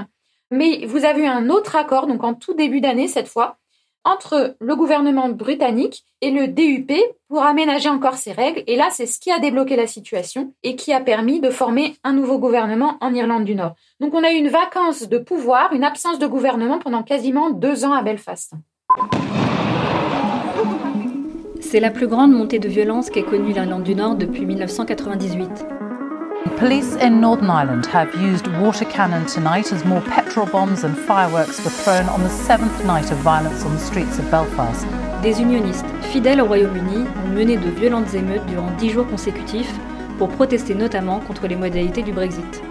Mais 0.51 0.87
vous 0.87 1.05
avez 1.05 1.25
eu 1.25 1.27
un 1.27 1.51
autre 1.51 1.77
accord, 1.77 2.07
donc 2.07 2.25
en 2.25 2.33
tout 2.33 2.55
début 2.55 2.81
d'année 2.81 3.09
cette 3.09 3.29
fois, 3.29 3.59
entre 4.05 4.57
le 4.61 4.77
gouvernement 4.77 5.29
britannique 5.29 6.05
et 6.21 6.31
le 6.31 6.49
DUP 6.49 6.93
pour 7.29 7.43
aménager 7.43 7.89
encore 7.89 8.15
ces 8.15 8.33
règles. 8.33 8.63
Et 8.67 8.77
là, 8.77 8.89
c'est 8.91 9.07
ce 9.07 9.19
qui 9.19 9.31
a 9.31 9.39
débloqué 9.39 9.77
la 9.77 9.87
situation 9.87 10.55
et 10.63 10.77
qui 10.77 10.93
a 10.93 11.01
permis 11.01 11.41
de 11.41 11.51
former 11.51 11.97
un 12.05 12.13
nouveau 12.13 12.39
gouvernement 12.39 12.97
en 13.01 13.15
Irlande 13.15 13.45
du 13.45 13.55
Nord. 13.55 13.75
Donc 14.01 14.15
on 14.15 14.25
a 14.25 14.33
eu 14.33 14.37
une 14.37 14.49
vacance 14.49 15.09
de 15.09 15.19
pouvoir, 15.19 15.73
une 15.73 15.85
absence 15.85 16.19
de 16.19 16.27
gouvernement 16.27 16.79
pendant 16.79 17.03
quasiment 17.03 17.51
deux 17.51 17.85
ans 17.85 17.93
à 17.93 18.03
Belfast. 18.03 18.53
C'est 21.61 21.81
la 21.81 21.91
plus 21.91 22.09
grande 22.09 22.33
montée 22.33 22.59
de 22.59 22.69
violence 22.69 23.11
qu'ait 23.11 23.23
connue 23.23 23.53
l'Irlande 23.53 23.85
du 23.85 23.95
Nord 23.95 24.17
depuis 24.17 24.45
1998. 24.45 25.80
Police 26.57 26.97
in 26.97 27.21
Northern 27.21 27.51
Ireland 27.51 27.85
have 27.87 28.15
used 28.15 28.47
water 28.47 28.87
cannon 28.87 29.27
tonight 29.27 29.73
as 29.73 29.85
more 29.85 30.01
petrol 30.01 30.47
bombs 30.47 30.85
and 30.85 30.97
fireworks 30.97 31.63
were 31.63 31.71
thrown 31.71 32.09
on 32.09 32.23
the 32.23 32.31
seventh 32.31 32.83
night 32.87 33.11
of 33.11 33.19
violence 33.19 33.63
on 33.63 33.75
the 33.75 33.79
streets 33.79 34.19
of 34.19 34.31
Belfast. 34.31 34.87
Des 35.23 35.39
unionistes 35.39 35.85
fidèles 36.13 36.41
au 36.41 36.47
Royaume-Uni 36.47 37.07
ont 37.25 37.29
mené 37.29 37.59
de 37.59 37.69
violentes 37.69 38.15
émeutes 38.15 38.47
durant 38.47 38.71
dix 38.79 38.89
jours 38.89 39.07
consécutifs 39.07 39.73
pour 40.17 40.31
protester 40.31 40.75
notamment 40.75 41.21
contre 41.21 41.47
les 41.47 41.57
modalités 41.57 42.03
du 42.03 42.13
Brexit. 42.13 42.63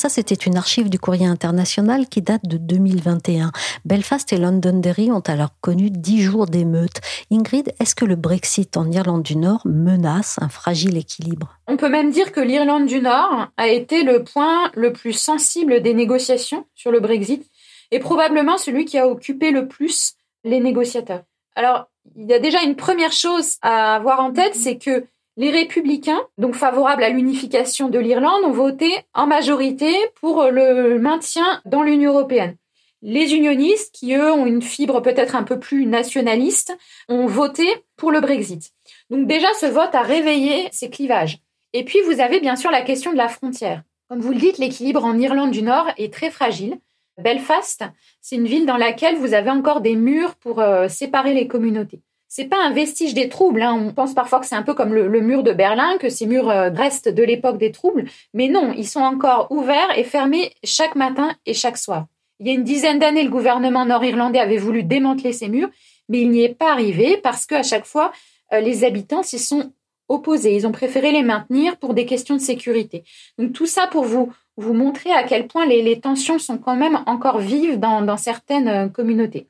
Ça, 0.00 0.08
c'était 0.08 0.34
une 0.34 0.56
archive 0.56 0.88
du 0.88 0.98
courrier 0.98 1.26
international 1.26 2.08
qui 2.08 2.22
date 2.22 2.46
de 2.46 2.56
2021. 2.56 3.52
Belfast 3.84 4.32
et 4.32 4.38
Londonderry 4.38 5.12
ont 5.12 5.20
alors 5.20 5.50
connu 5.60 5.90
dix 5.90 6.22
jours 6.22 6.46
d'émeutes. 6.46 7.02
Ingrid, 7.30 7.74
est-ce 7.78 7.94
que 7.94 8.06
le 8.06 8.16
Brexit 8.16 8.78
en 8.78 8.90
Irlande 8.90 9.22
du 9.22 9.36
Nord 9.36 9.60
menace 9.66 10.38
un 10.40 10.48
fragile 10.48 10.96
équilibre? 10.96 11.58
On 11.66 11.76
peut 11.76 11.90
même 11.90 12.10
dire 12.10 12.32
que 12.32 12.40
l'Irlande 12.40 12.86
du 12.86 13.02
Nord 13.02 13.48
a 13.58 13.68
été 13.68 14.02
le 14.02 14.24
point 14.24 14.70
le 14.74 14.94
plus 14.94 15.12
sensible 15.12 15.82
des 15.82 15.92
négociations 15.92 16.64
sur 16.74 16.90
le 16.90 17.00
Brexit 17.00 17.44
et 17.90 17.98
probablement 17.98 18.56
celui 18.56 18.86
qui 18.86 18.96
a 18.96 19.06
occupé 19.06 19.50
le 19.50 19.68
plus 19.68 20.14
les 20.44 20.60
négociateurs. 20.60 21.24
Alors, 21.56 21.90
il 22.16 22.26
y 22.26 22.32
a 22.32 22.38
déjà 22.38 22.62
une 22.62 22.74
première 22.74 23.12
chose 23.12 23.58
à 23.60 23.96
avoir 23.96 24.20
en 24.20 24.32
tête, 24.32 24.54
c'est 24.54 24.78
que 24.78 25.04
les 25.36 25.50
républicains, 25.50 26.20
donc 26.38 26.54
favorables 26.54 27.02
à 27.02 27.08
l'unification 27.08 27.88
de 27.88 27.98
l'Irlande, 27.98 28.44
ont 28.44 28.52
voté 28.52 28.90
en 29.14 29.26
majorité 29.26 29.92
pour 30.20 30.44
le 30.44 30.98
maintien 30.98 31.60
dans 31.64 31.82
l'Union 31.82 32.12
européenne. 32.12 32.56
Les 33.02 33.34
unionistes, 33.34 33.94
qui 33.94 34.14
eux 34.14 34.30
ont 34.30 34.44
une 34.44 34.60
fibre 34.60 35.00
peut-être 35.00 35.34
un 35.34 35.42
peu 35.42 35.58
plus 35.58 35.86
nationaliste, 35.86 36.76
ont 37.08 37.26
voté 37.26 37.66
pour 37.96 38.10
le 38.10 38.20
Brexit. 38.20 38.72
Donc 39.08 39.26
déjà, 39.26 39.48
ce 39.58 39.66
vote 39.66 39.94
a 39.94 40.02
réveillé 40.02 40.68
ces 40.72 40.90
clivages. 40.90 41.38
Et 41.72 41.84
puis, 41.84 42.00
vous 42.04 42.20
avez 42.20 42.40
bien 42.40 42.56
sûr 42.56 42.70
la 42.70 42.82
question 42.82 43.12
de 43.12 43.16
la 43.16 43.28
frontière. 43.28 43.82
Comme 44.08 44.20
vous 44.20 44.32
le 44.32 44.38
dites, 44.38 44.58
l'équilibre 44.58 45.04
en 45.04 45.18
Irlande 45.18 45.52
du 45.52 45.62
Nord 45.62 45.86
est 45.96 46.12
très 46.12 46.30
fragile. 46.30 46.78
Belfast, 47.16 47.84
c'est 48.20 48.36
une 48.36 48.46
ville 48.46 48.66
dans 48.66 48.76
laquelle 48.76 49.16
vous 49.16 49.34
avez 49.34 49.50
encore 49.50 49.80
des 49.80 49.96
murs 49.96 50.34
pour 50.34 50.60
euh, 50.60 50.88
séparer 50.88 51.32
les 51.32 51.46
communautés 51.46 52.02
c'est 52.30 52.44
pas 52.44 52.64
un 52.64 52.70
vestige 52.70 53.12
des 53.12 53.28
troubles. 53.28 53.60
Hein. 53.60 53.76
On 53.88 53.92
pense 53.92 54.14
parfois 54.14 54.38
que 54.38 54.46
c'est 54.46 54.54
un 54.54 54.62
peu 54.62 54.72
comme 54.72 54.94
le, 54.94 55.20
mur 55.20 55.42
de 55.42 55.52
Berlin, 55.52 55.98
que 55.98 56.08
ces 56.08 56.26
murs 56.26 56.48
euh, 56.48 56.70
restent 56.70 57.08
de 57.08 57.24
l'époque 57.24 57.58
des 57.58 57.72
troubles. 57.72 58.04
Mais 58.34 58.48
non, 58.48 58.72
ils 58.72 58.86
sont 58.86 59.00
encore 59.00 59.48
ouverts 59.50 59.98
et 59.98 60.04
fermés 60.04 60.52
chaque 60.62 60.94
matin 60.94 61.34
et 61.44 61.54
chaque 61.54 61.76
soir. 61.76 62.06
Il 62.38 62.46
y 62.46 62.50
a 62.50 62.54
une 62.54 62.62
dizaine 62.62 63.00
d'années, 63.00 63.24
le 63.24 63.30
gouvernement 63.30 63.84
nord-irlandais 63.84 64.38
avait 64.38 64.58
voulu 64.58 64.84
démanteler 64.84 65.32
ces 65.32 65.48
murs, 65.48 65.70
mais 66.08 66.20
il 66.20 66.30
n'y 66.30 66.44
est 66.44 66.54
pas 66.54 66.72
arrivé 66.72 67.16
parce 67.16 67.46
qu'à 67.46 67.64
chaque 67.64 67.84
fois, 67.84 68.12
euh, 68.52 68.60
les 68.60 68.84
habitants 68.84 69.24
s'y 69.24 69.40
sont 69.40 69.72
opposés. 70.08 70.54
Ils 70.54 70.68
ont 70.68 70.72
préféré 70.72 71.10
les 71.10 71.24
maintenir 71.24 71.78
pour 71.78 71.94
des 71.94 72.06
questions 72.06 72.36
de 72.36 72.40
sécurité. 72.40 73.02
Donc 73.38 73.52
tout 73.52 73.66
ça 73.66 73.88
pour 73.88 74.04
vous 74.04 74.32
vous 74.56 74.72
montrer 74.72 75.10
à 75.10 75.24
quel 75.24 75.48
point 75.48 75.66
les, 75.66 75.98
tensions 75.98 76.38
sont 76.38 76.58
quand 76.58 76.76
même 76.76 77.00
encore 77.06 77.38
vives 77.38 77.80
dans 77.80 78.16
certaines 78.16 78.68
euh, 78.68 78.88
communautés. 78.88 79.49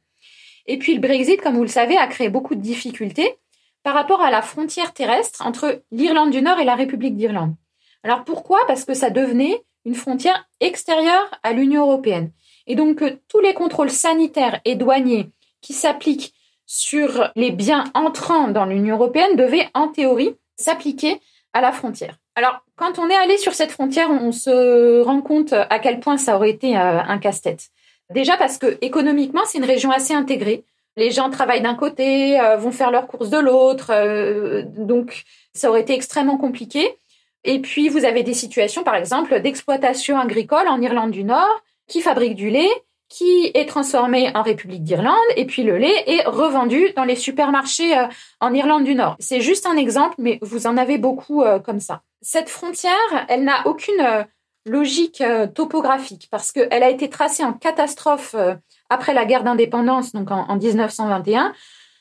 Et 0.71 0.79
puis 0.79 0.95
le 0.95 1.01
Brexit, 1.01 1.41
comme 1.41 1.57
vous 1.57 1.63
le 1.63 1.69
savez, 1.69 1.97
a 1.97 2.07
créé 2.07 2.29
beaucoup 2.29 2.55
de 2.55 2.61
difficultés 2.61 3.35
par 3.83 3.93
rapport 3.93 4.21
à 4.21 4.31
la 4.31 4.41
frontière 4.41 4.95
terrestre 4.95 5.45
entre 5.45 5.83
l'Irlande 5.91 6.31
du 6.31 6.43
Nord 6.43 6.61
et 6.61 6.65
la 6.65 6.77
République 6.77 7.17
d'Irlande. 7.17 7.57
Alors 8.05 8.23
pourquoi? 8.23 8.61
Parce 8.69 8.85
que 8.85 8.95
ça 8.95 9.11
devenait 9.11 9.65
une 9.85 9.97
frontière 9.97 10.49
extérieure 10.61 11.29
à 11.43 11.53
l'Union 11.53 11.83
européenne. 11.83 12.31
Et 12.69 12.77
donc 12.77 13.03
tous 13.27 13.41
les 13.41 13.53
contrôles 13.53 13.91
sanitaires 13.91 14.61
et 14.65 14.77
douaniers 14.77 15.31
qui 15.61 15.73
s'appliquent 15.73 16.35
sur 16.67 17.33
les 17.35 17.51
biens 17.51 17.83
entrant 17.95 18.47
dans 18.47 18.65
l'Union 18.65 18.95
européenne 18.95 19.35
devaient 19.35 19.69
en 19.75 19.89
théorie 19.89 20.37
s'appliquer 20.55 21.21
à 21.53 21.63
la 21.63 21.73
frontière. 21.73 22.17
Alors 22.37 22.61
quand 22.77 23.01
on 23.01 23.11
est 23.11 23.17
allé 23.17 23.39
sur 23.39 23.55
cette 23.55 23.73
frontière, 23.73 24.09
on 24.09 24.31
se 24.31 25.03
rend 25.03 25.21
compte 25.21 25.53
à 25.53 25.81
quel 25.81 25.99
point 25.99 26.17
ça 26.17 26.37
aurait 26.37 26.51
été 26.51 26.77
euh, 26.77 27.01
un 27.03 27.19
casse-tête. 27.19 27.71
Déjà 28.11 28.37
parce 28.37 28.59
que 28.59 28.79
économiquement, 28.81 29.43
c'est 29.47 29.59
une 29.59 29.65
région 29.65 29.91
assez 29.91 30.15
intégrée. 30.15 30.65
Les 30.97 31.11
gens 31.11 31.31
travaillent 31.31 31.63
d'un 31.63 31.77
côté, 31.77 32.41
euh, 32.41 32.57
vont 32.57 32.73
faire 32.73 32.91
leurs 32.91 33.07
courses 33.07 33.31
de 33.31 33.39
l'autre, 33.39 33.91
euh, 33.91 34.63
donc 34.67 35.23
ça 35.55 35.71
aurait 35.71 35.83
été 35.83 35.95
extrêmement 35.95 36.37
compliqué. 36.37 36.99
Et 37.45 37.61
puis 37.61 37.89
vous 37.89 38.05
avez 38.05 38.23
des 38.23 38.35
situations, 38.35 38.83
par 38.83 38.97
exemple, 38.97 39.41
d'exploitation 39.41 40.19
agricole 40.19 40.69
en 40.69 40.83
Irlande 40.83 41.13
du 41.13 41.25
Nord 41.25 41.63
qui 41.87 42.01
fabrique 42.01 42.35
du 42.35 42.51
lait, 42.51 42.71
qui 43.09 43.51
est 43.55 43.69
transformé 43.69 44.31
en 44.35 44.43
République 44.43 44.85
d'Irlande, 44.85 45.17
et 45.37 45.45
puis 45.45 45.63
le 45.63 45.79
lait 45.79 46.05
est 46.07 46.25
revendu 46.27 46.93
dans 46.97 47.05
les 47.05 47.17
supermarchés 47.17 47.97
euh, 47.97 48.07
en 48.41 48.53
Irlande 48.53 48.85
du 48.85 48.95
Nord. 48.95 49.17
C'est 49.21 49.41
juste 49.41 49.67
un 49.67 49.77
exemple, 49.77 50.17
mais 50.19 50.39
vous 50.43 50.67
en 50.67 50.77
avez 50.77 50.99
beaucoup 50.99 51.45
comme 51.65 51.81
ça. 51.81 52.03
Cette 52.21 52.49
frontière, 52.49 53.27
elle 53.29 53.45
n'a 53.45 53.67
aucune 53.67 54.27
logique 54.67 55.21
euh, 55.21 55.47
topographique 55.47 56.29
parce 56.31 56.53
qu'elle 56.53 56.83
a 56.83 56.91
été 56.91 57.09
tracée 57.09 57.45
en 57.45 57.53
catastrophe 57.53 58.35
euh, 58.35 58.55
après 58.89 59.15
la 59.15 59.25
guerre 59.25 59.45
d'indépendance, 59.45 60.13
donc 60.13 60.31
en, 60.31 60.57
1921, 60.57 61.53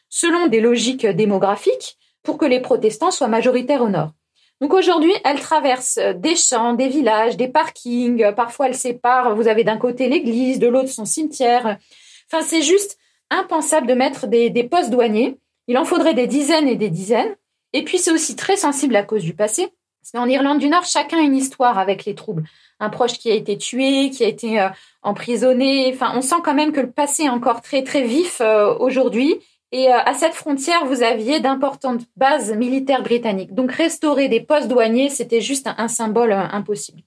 selon 0.09 0.47
des 0.47 0.59
logiques 0.59 1.05
démographiques 1.05 1.97
pour 2.23 2.37
que 2.37 2.45
les 2.45 2.59
protestants 2.59 3.11
soient 3.11 3.27
majoritaires 3.27 3.81
au 3.81 3.89
nord. 3.89 4.11
Donc 4.61 4.73
aujourd'hui, 4.73 5.13
elle 5.23 5.39
traverse 5.39 5.97
euh, 5.97 6.13
des 6.13 6.35
champs, 6.35 6.73
des 6.73 6.89
villages, 6.89 7.37
des 7.37 7.47
parkings, 7.47 8.33
parfois 8.35 8.67
elle 8.67 8.75
sépare, 8.75 9.35
vous 9.35 9.47
avez 9.47 9.63
d'un 9.63 9.77
côté 9.77 10.09
l'église, 10.09 10.59
de 10.59 10.67
l'autre 10.67 10.89
son 10.89 11.05
cimetière. 11.05 11.77
Enfin, 12.31 12.43
c'est 12.43 12.61
juste 12.61 12.97
impensable 13.29 13.87
de 13.87 13.93
mettre 13.93 14.27
des, 14.27 14.49
des 14.49 14.63
postes 14.63 14.89
douaniers. 14.89 15.37
Il 15.67 15.77
en 15.77 15.85
faudrait 15.85 16.15
des 16.15 16.27
dizaines 16.27 16.67
et 16.67 16.75
des 16.75 16.89
dizaines. 16.89 17.35
Et 17.73 17.83
puis 17.83 17.99
c'est 17.99 18.11
aussi 18.11 18.35
très 18.35 18.57
sensible 18.57 18.95
à 18.95 19.03
cause 19.03 19.23
du 19.23 19.35
passé. 19.35 19.69
En 20.15 20.27
Irlande 20.27 20.59
du 20.59 20.69
Nord, 20.69 20.85
chacun 20.85 21.17
a 21.17 21.21
une 21.21 21.35
histoire 21.35 21.77
avec 21.77 22.05
les 22.05 22.15
troubles. 22.15 22.43
Un 22.79 22.89
proche 22.89 23.19
qui 23.19 23.31
a 23.31 23.35
été 23.35 23.57
tué, 23.57 24.09
qui 24.09 24.23
a 24.23 24.27
été 24.27 24.59
euh, 24.59 24.69
emprisonné. 25.03 25.91
Enfin, 25.93 26.13
on 26.15 26.21
sent 26.21 26.37
quand 26.43 26.53
même 26.53 26.71
que 26.71 26.79
le 26.79 26.91
passé 26.91 27.23
est 27.23 27.29
encore 27.29 27.61
très 27.61 27.83
très 27.83 28.03
vif 28.03 28.41
euh, 28.41 28.73
aujourd'hui. 28.79 29.39
Et 29.71 29.93
euh, 29.93 29.99
à 29.99 30.13
cette 30.15 30.33
frontière, 30.33 30.85
vous 30.85 31.03
aviez 31.03 31.39
d'importantes 31.39 32.01
bases 32.15 32.53
militaires 32.53 33.03
britanniques. 33.03 33.53
Donc 33.53 33.71
restaurer 33.71 34.29
des 34.29 34.39
postes 34.39 34.67
douaniers, 34.67 35.09
c'était 35.09 35.41
juste 35.41 35.67
un, 35.67 35.75
un 35.77 35.87
symbole 35.87 36.31
impossible. 36.31 37.01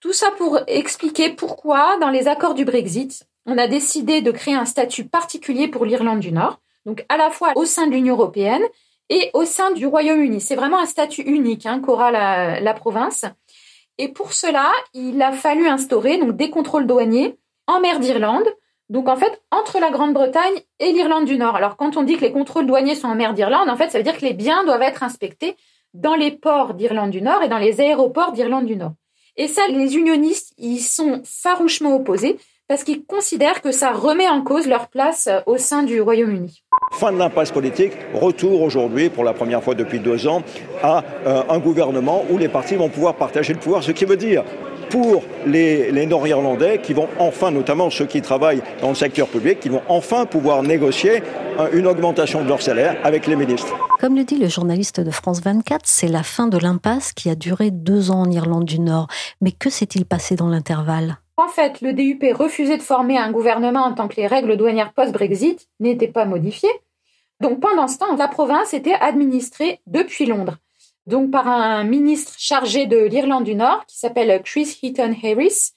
Tout 0.00 0.14
ça 0.14 0.30
pour 0.38 0.60
expliquer 0.66 1.30
pourquoi, 1.30 1.98
dans 2.00 2.08
les 2.08 2.26
accords 2.26 2.54
du 2.54 2.64
Brexit, 2.64 3.24
on 3.44 3.58
a 3.58 3.66
décidé 3.66 4.22
de 4.22 4.30
créer 4.30 4.54
un 4.54 4.64
statut 4.64 5.04
particulier 5.04 5.68
pour 5.68 5.84
l'Irlande 5.84 6.20
du 6.20 6.32
Nord. 6.32 6.60
Donc 6.86 7.04
à 7.10 7.18
la 7.18 7.30
fois 7.30 7.52
au 7.56 7.66
sein 7.66 7.86
de 7.86 7.92
l'Union 7.92 8.14
européenne 8.14 8.62
et 9.10 9.30
au 9.34 9.44
sein 9.44 9.72
du 9.72 9.86
Royaume-Uni. 9.86 10.40
C'est 10.40 10.54
vraiment 10.54 10.78
un 10.78 10.86
statut 10.86 11.22
unique 11.22 11.66
hein, 11.66 11.80
qu'aura 11.80 12.10
la, 12.10 12.60
la, 12.60 12.74
province. 12.74 13.26
Et 13.98 14.08
pour 14.08 14.32
cela, 14.32 14.70
il 14.94 15.20
a 15.20 15.32
fallu 15.32 15.66
instaurer 15.66 16.16
donc 16.16 16.36
des 16.36 16.48
contrôles 16.48 16.86
douaniers 16.86 17.36
en 17.66 17.80
mer 17.80 18.00
d'Irlande, 18.00 18.48
donc 18.88 19.08
en 19.08 19.16
fait 19.16 19.42
entre 19.50 19.78
la 19.78 19.90
Grande-Bretagne 19.90 20.60
et 20.78 20.92
l'Irlande 20.92 21.26
du 21.26 21.36
Nord. 21.36 21.56
Alors 21.56 21.76
quand 21.76 21.96
on 21.96 22.02
dit 22.02 22.16
que 22.16 22.22
les 22.22 22.32
contrôles 22.32 22.66
douaniers 22.66 22.94
sont 22.94 23.08
en 23.08 23.14
mer 23.14 23.34
d'Irlande, 23.34 23.68
en 23.68 23.76
fait 23.76 23.90
ça 23.90 23.98
veut 23.98 24.04
dire 24.04 24.16
que 24.16 24.24
les 24.24 24.32
biens 24.32 24.64
doivent 24.64 24.82
être 24.82 25.02
inspectés 25.02 25.56
dans 25.92 26.14
les 26.14 26.30
ports 26.30 26.74
d'Irlande 26.74 27.10
du 27.10 27.20
Nord 27.20 27.42
et 27.42 27.48
dans 27.48 27.58
les 27.58 27.80
aéroports 27.80 28.32
d'Irlande 28.32 28.66
du 28.66 28.76
Nord. 28.76 28.92
Et 29.36 29.48
ça, 29.48 29.66
les 29.68 29.96
unionistes, 29.96 30.52
ils 30.58 30.80
sont 30.80 31.22
farouchement 31.24 31.94
opposés 31.94 32.38
parce 32.70 32.84
qu'ils 32.84 33.04
considèrent 33.04 33.62
que 33.62 33.72
ça 33.72 33.90
remet 33.90 34.28
en 34.28 34.42
cause 34.42 34.68
leur 34.68 34.86
place 34.86 35.28
au 35.46 35.56
sein 35.56 35.82
du 35.82 36.00
Royaume-Uni. 36.00 36.62
Fin 36.92 37.10
de 37.10 37.18
l'impasse 37.18 37.50
politique, 37.50 37.94
retour 38.14 38.62
aujourd'hui, 38.62 39.10
pour 39.10 39.24
la 39.24 39.32
première 39.32 39.60
fois 39.60 39.74
depuis 39.74 39.98
deux 39.98 40.28
ans, 40.28 40.44
à 40.80 41.02
euh, 41.26 41.42
un 41.48 41.58
gouvernement 41.58 42.24
où 42.30 42.38
les 42.38 42.46
partis 42.46 42.76
vont 42.76 42.88
pouvoir 42.88 43.16
partager 43.16 43.54
le 43.54 43.58
pouvoir, 43.58 43.82
ce 43.82 43.90
qui 43.90 44.04
veut 44.04 44.16
dire 44.16 44.44
pour 44.88 45.24
les, 45.46 45.90
les 45.90 46.06
Nord-Irlandais 46.06 46.78
qui 46.80 46.92
vont 46.92 47.08
enfin, 47.18 47.50
notamment 47.50 47.90
ceux 47.90 48.06
qui 48.06 48.22
travaillent 48.22 48.62
dans 48.80 48.90
le 48.90 48.94
secteur 48.94 49.26
public, 49.26 49.58
qui 49.58 49.68
vont 49.68 49.82
enfin 49.88 50.24
pouvoir 50.24 50.62
négocier 50.62 51.24
une 51.72 51.88
augmentation 51.88 52.40
de 52.42 52.48
leur 52.48 52.62
salaire 52.62 52.96
avec 53.02 53.26
les 53.26 53.34
ministres. 53.34 53.74
Comme 53.98 54.14
le 54.14 54.22
dit 54.22 54.38
le 54.38 54.48
journaliste 54.48 55.00
de 55.00 55.10
France 55.10 55.40
24, 55.42 55.82
c'est 55.84 56.08
la 56.08 56.22
fin 56.22 56.46
de 56.46 56.56
l'impasse 56.56 57.12
qui 57.12 57.30
a 57.30 57.34
duré 57.34 57.72
deux 57.72 58.12
ans 58.12 58.22
en 58.22 58.30
Irlande 58.30 58.64
du 58.64 58.78
Nord. 58.78 59.08
Mais 59.40 59.50
que 59.50 59.70
s'est-il 59.70 60.06
passé 60.06 60.36
dans 60.36 60.48
l'intervalle? 60.48 61.18
En 61.40 61.48
fait, 61.48 61.80
le 61.80 61.94
DUP 61.94 62.22
refusait 62.34 62.76
de 62.76 62.82
former 62.82 63.16
un 63.16 63.32
gouvernement 63.32 63.80
en 63.80 63.94
tant 63.94 64.08
que 64.08 64.16
les 64.16 64.26
règles 64.26 64.58
douanières 64.58 64.92
post-Brexit 64.92 65.70
n'étaient 65.80 66.06
pas 66.06 66.26
modifiées. 66.26 66.68
Donc 67.40 67.60
pendant 67.60 67.88
ce 67.88 67.96
temps, 67.96 68.14
la 68.14 68.28
province 68.28 68.74
était 68.74 68.92
administrée 68.92 69.80
depuis 69.86 70.26
Londres. 70.26 70.58
Donc 71.06 71.30
par 71.30 71.48
un 71.48 71.82
ministre 71.84 72.34
chargé 72.36 72.84
de 72.84 72.98
l'Irlande 72.98 73.44
du 73.44 73.54
Nord 73.54 73.86
qui 73.86 73.96
s'appelle 73.96 74.42
Chris 74.44 74.78
Heaton 74.82 75.14
Harris. 75.24 75.72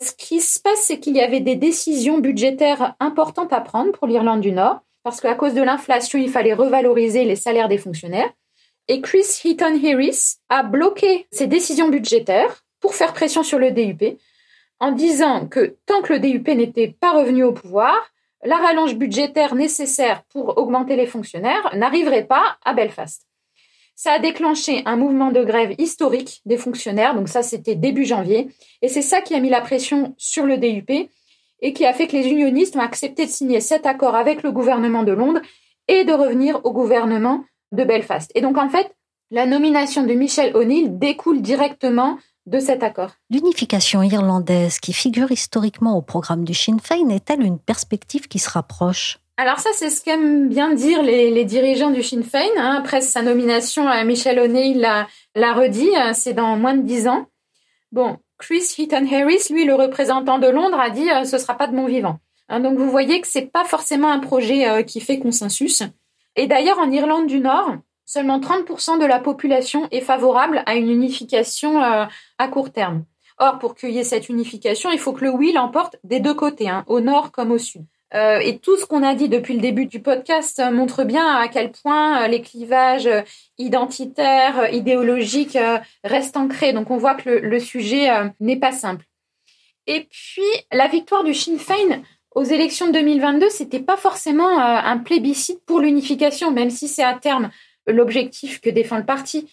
Ce 0.00 0.12
qui 0.12 0.40
se 0.40 0.60
passe, 0.60 0.82
c'est 0.82 1.00
qu'il 1.00 1.16
y 1.16 1.20
avait 1.20 1.40
des 1.40 1.56
décisions 1.56 2.18
budgétaires 2.18 2.94
importantes 3.00 3.52
à 3.52 3.60
prendre 3.60 3.90
pour 3.90 4.06
l'Irlande 4.06 4.40
du 4.40 4.52
Nord 4.52 4.78
parce 5.02 5.20
qu'à 5.20 5.34
cause 5.34 5.54
de 5.54 5.62
l'inflation, 5.62 6.20
il 6.20 6.30
fallait 6.30 6.54
revaloriser 6.54 7.24
les 7.24 7.36
salaires 7.36 7.68
des 7.68 7.78
fonctionnaires. 7.78 8.30
Et 8.86 9.00
Chris 9.00 9.26
Heaton 9.44 9.76
Harris 9.84 10.36
a 10.48 10.62
bloqué 10.62 11.26
ces 11.32 11.48
décisions 11.48 11.88
budgétaires 11.88 12.62
pour 12.78 12.94
faire 12.94 13.12
pression 13.12 13.42
sur 13.42 13.58
le 13.58 13.72
DUP 13.72 14.20
en 14.80 14.92
disant 14.92 15.46
que 15.46 15.76
tant 15.86 16.02
que 16.02 16.14
le 16.14 16.20
DUP 16.20 16.48
n'était 16.48 16.96
pas 16.98 17.12
revenu 17.12 17.44
au 17.44 17.52
pouvoir, 17.52 17.94
la 18.42 18.56
rallonge 18.56 18.96
budgétaire 18.96 19.54
nécessaire 19.54 20.24
pour 20.30 20.56
augmenter 20.56 20.96
les 20.96 21.06
fonctionnaires 21.06 21.70
n'arriverait 21.74 22.24
pas 22.24 22.56
à 22.64 22.72
Belfast. 22.72 23.26
Ça 23.94 24.12
a 24.12 24.18
déclenché 24.18 24.82
un 24.86 24.96
mouvement 24.96 25.30
de 25.30 25.44
grève 25.44 25.74
historique 25.76 26.40
des 26.46 26.56
fonctionnaires, 26.56 27.14
donc 27.14 27.28
ça 27.28 27.42
c'était 27.42 27.74
début 27.74 28.06
janvier, 28.06 28.48
et 28.80 28.88
c'est 28.88 29.02
ça 29.02 29.20
qui 29.20 29.34
a 29.34 29.40
mis 29.40 29.50
la 29.50 29.60
pression 29.60 30.14
sur 30.16 30.46
le 30.46 30.56
DUP 30.56 31.10
et 31.60 31.72
qui 31.74 31.84
a 31.84 31.92
fait 31.92 32.06
que 32.06 32.16
les 32.16 32.26
unionistes 32.28 32.76
ont 32.76 32.80
accepté 32.80 33.26
de 33.26 33.30
signer 33.30 33.60
cet 33.60 33.84
accord 33.84 34.14
avec 34.14 34.42
le 34.42 34.52
gouvernement 34.52 35.02
de 35.02 35.12
Londres 35.12 35.42
et 35.86 36.04
de 36.04 36.14
revenir 36.14 36.64
au 36.64 36.72
gouvernement 36.72 37.44
de 37.72 37.84
Belfast. 37.84 38.32
Et 38.34 38.40
donc 38.40 38.56
en 38.56 38.70
fait, 38.70 38.90
la 39.30 39.44
nomination 39.44 40.04
de 40.04 40.14
Michel 40.14 40.56
O'Neill 40.56 40.98
découle 40.98 41.42
directement 41.42 42.16
de 42.50 42.58
cet 42.58 42.82
accord. 42.82 43.10
L'unification 43.30 44.02
irlandaise 44.02 44.78
qui 44.78 44.92
figure 44.92 45.30
historiquement 45.30 45.96
au 45.96 46.02
programme 46.02 46.44
du 46.44 46.52
Sinn 46.52 46.80
Féin 46.80 47.08
est-elle 47.08 47.42
une 47.42 47.58
perspective 47.58 48.28
qui 48.28 48.38
se 48.38 48.50
rapproche? 48.50 49.18
Alors 49.36 49.58
ça, 49.58 49.70
c'est 49.72 49.88
ce 49.88 50.02
qu'aiment 50.02 50.48
bien 50.48 50.74
dire 50.74 51.02
les, 51.02 51.44
dirigeants 51.44 51.90
du 51.90 52.02
Sinn 52.02 52.22
Féin. 52.22 52.50
Hein. 52.58 52.76
Après 52.78 53.00
sa 53.00 53.22
nomination, 53.22 53.86
Michel 54.04 54.38
O'Neill 54.38 54.80
l'a 55.34 55.54
redit, 55.54 55.96
hein, 55.96 56.12
c'est 56.12 56.34
dans 56.34 56.56
moins 56.56 56.74
de 56.74 56.82
dix 56.82 57.08
ans. 57.08 57.26
Bon, 57.92 58.18
Chris 58.38 58.74
Heaton 58.78 59.06
Harris, 59.10 59.46
lui, 59.50 59.64
le 59.64 59.74
représentant 59.74 60.38
de 60.38 60.48
Londres, 60.48 60.78
a 60.78 60.90
dit 60.90 61.06
ce 61.06 61.14
euh, 61.14 61.24
ce 61.24 61.38
sera 61.38 61.56
pas 61.56 61.66
de 61.66 61.74
mon 61.74 61.86
vivant. 61.86 62.18
Hein, 62.48 62.60
donc 62.60 62.78
vous 62.78 62.90
voyez 62.90 63.20
que 63.20 63.28
c'est 63.28 63.50
pas 63.52 63.64
forcément 63.64 64.10
un 64.10 64.18
projet 64.18 64.68
euh, 64.68 64.82
qui 64.82 65.00
fait 65.00 65.18
consensus. 65.18 65.82
Et 66.36 66.46
d'ailleurs, 66.46 66.78
en 66.78 66.90
Irlande 66.90 67.26
du 67.26 67.40
Nord, 67.40 67.76
seulement 68.10 68.40
30% 68.40 68.98
de 69.00 69.06
la 69.06 69.20
population 69.20 69.86
est 69.90 70.00
favorable 70.00 70.62
à 70.66 70.74
une 70.74 70.90
unification 70.90 71.82
euh, 71.82 72.06
à 72.38 72.48
court 72.48 72.72
terme. 72.72 73.04
Or, 73.38 73.58
pour 73.58 73.74
qu'il 73.74 73.90
y 73.90 73.98
ait 73.98 74.04
cette 74.04 74.28
unification, 74.28 74.90
il 74.90 74.98
faut 74.98 75.12
que 75.12 75.24
le 75.24 75.30
oui 75.30 75.52
l'emporte 75.52 75.96
des 76.02 76.18
deux 76.18 76.34
côtés, 76.34 76.68
hein, 76.68 76.84
au 76.88 77.00
nord 77.00 77.30
comme 77.30 77.52
au 77.52 77.58
sud. 77.58 77.84
Euh, 78.12 78.40
et 78.40 78.58
tout 78.58 78.76
ce 78.76 78.86
qu'on 78.86 79.04
a 79.04 79.14
dit 79.14 79.28
depuis 79.28 79.54
le 79.54 79.60
début 79.60 79.86
du 79.86 80.00
podcast 80.00 80.60
montre 80.72 81.04
bien 81.04 81.36
à 81.36 81.46
quel 81.46 81.70
point 81.70 82.24
euh, 82.24 82.26
les 82.26 82.42
clivages 82.42 83.06
euh, 83.06 83.22
identitaires, 83.58 84.74
idéologiques 84.74 85.58
restent 86.02 86.36
ancrés. 86.36 86.72
Donc 86.72 86.90
on 86.90 86.96
voit 86.96 87.14
que 87.14 87.30
le, 87.30 87.60
sujet 87.60 88.08
n'est 88.40 88.58
pas 88.58 88.72
simple. 88.72 89.04
Et 89.86 90.08
puis 90.10 90.42
la 90.72 90.88
victoire 90.88 91.22
du 91.22 91.34
Sinn 91.34 91.58
Féin 91.58 92.02
aux 92.34 92.42
élections 92.42 92.88
de 92.88 92.92
2022, 92.92 93.48
c'était 93.50 93.80
pas 93.80 93.96
forcément 93.96 94.58
un 94.58 94.98
plébiscite 94.98 95.64
pour 95.66 95.80
l'unification, 95.80 96.50
même 96.50 96.70
si 96.70 96.88
c'est 96.88 97.02
à 97.02 97.14
terme 97.14 97.50
l'objectif 97.86 98.60
que 98.60 98.70
défend 98.70 98.98
le 98.98 99.04
parti. 99.04 99.48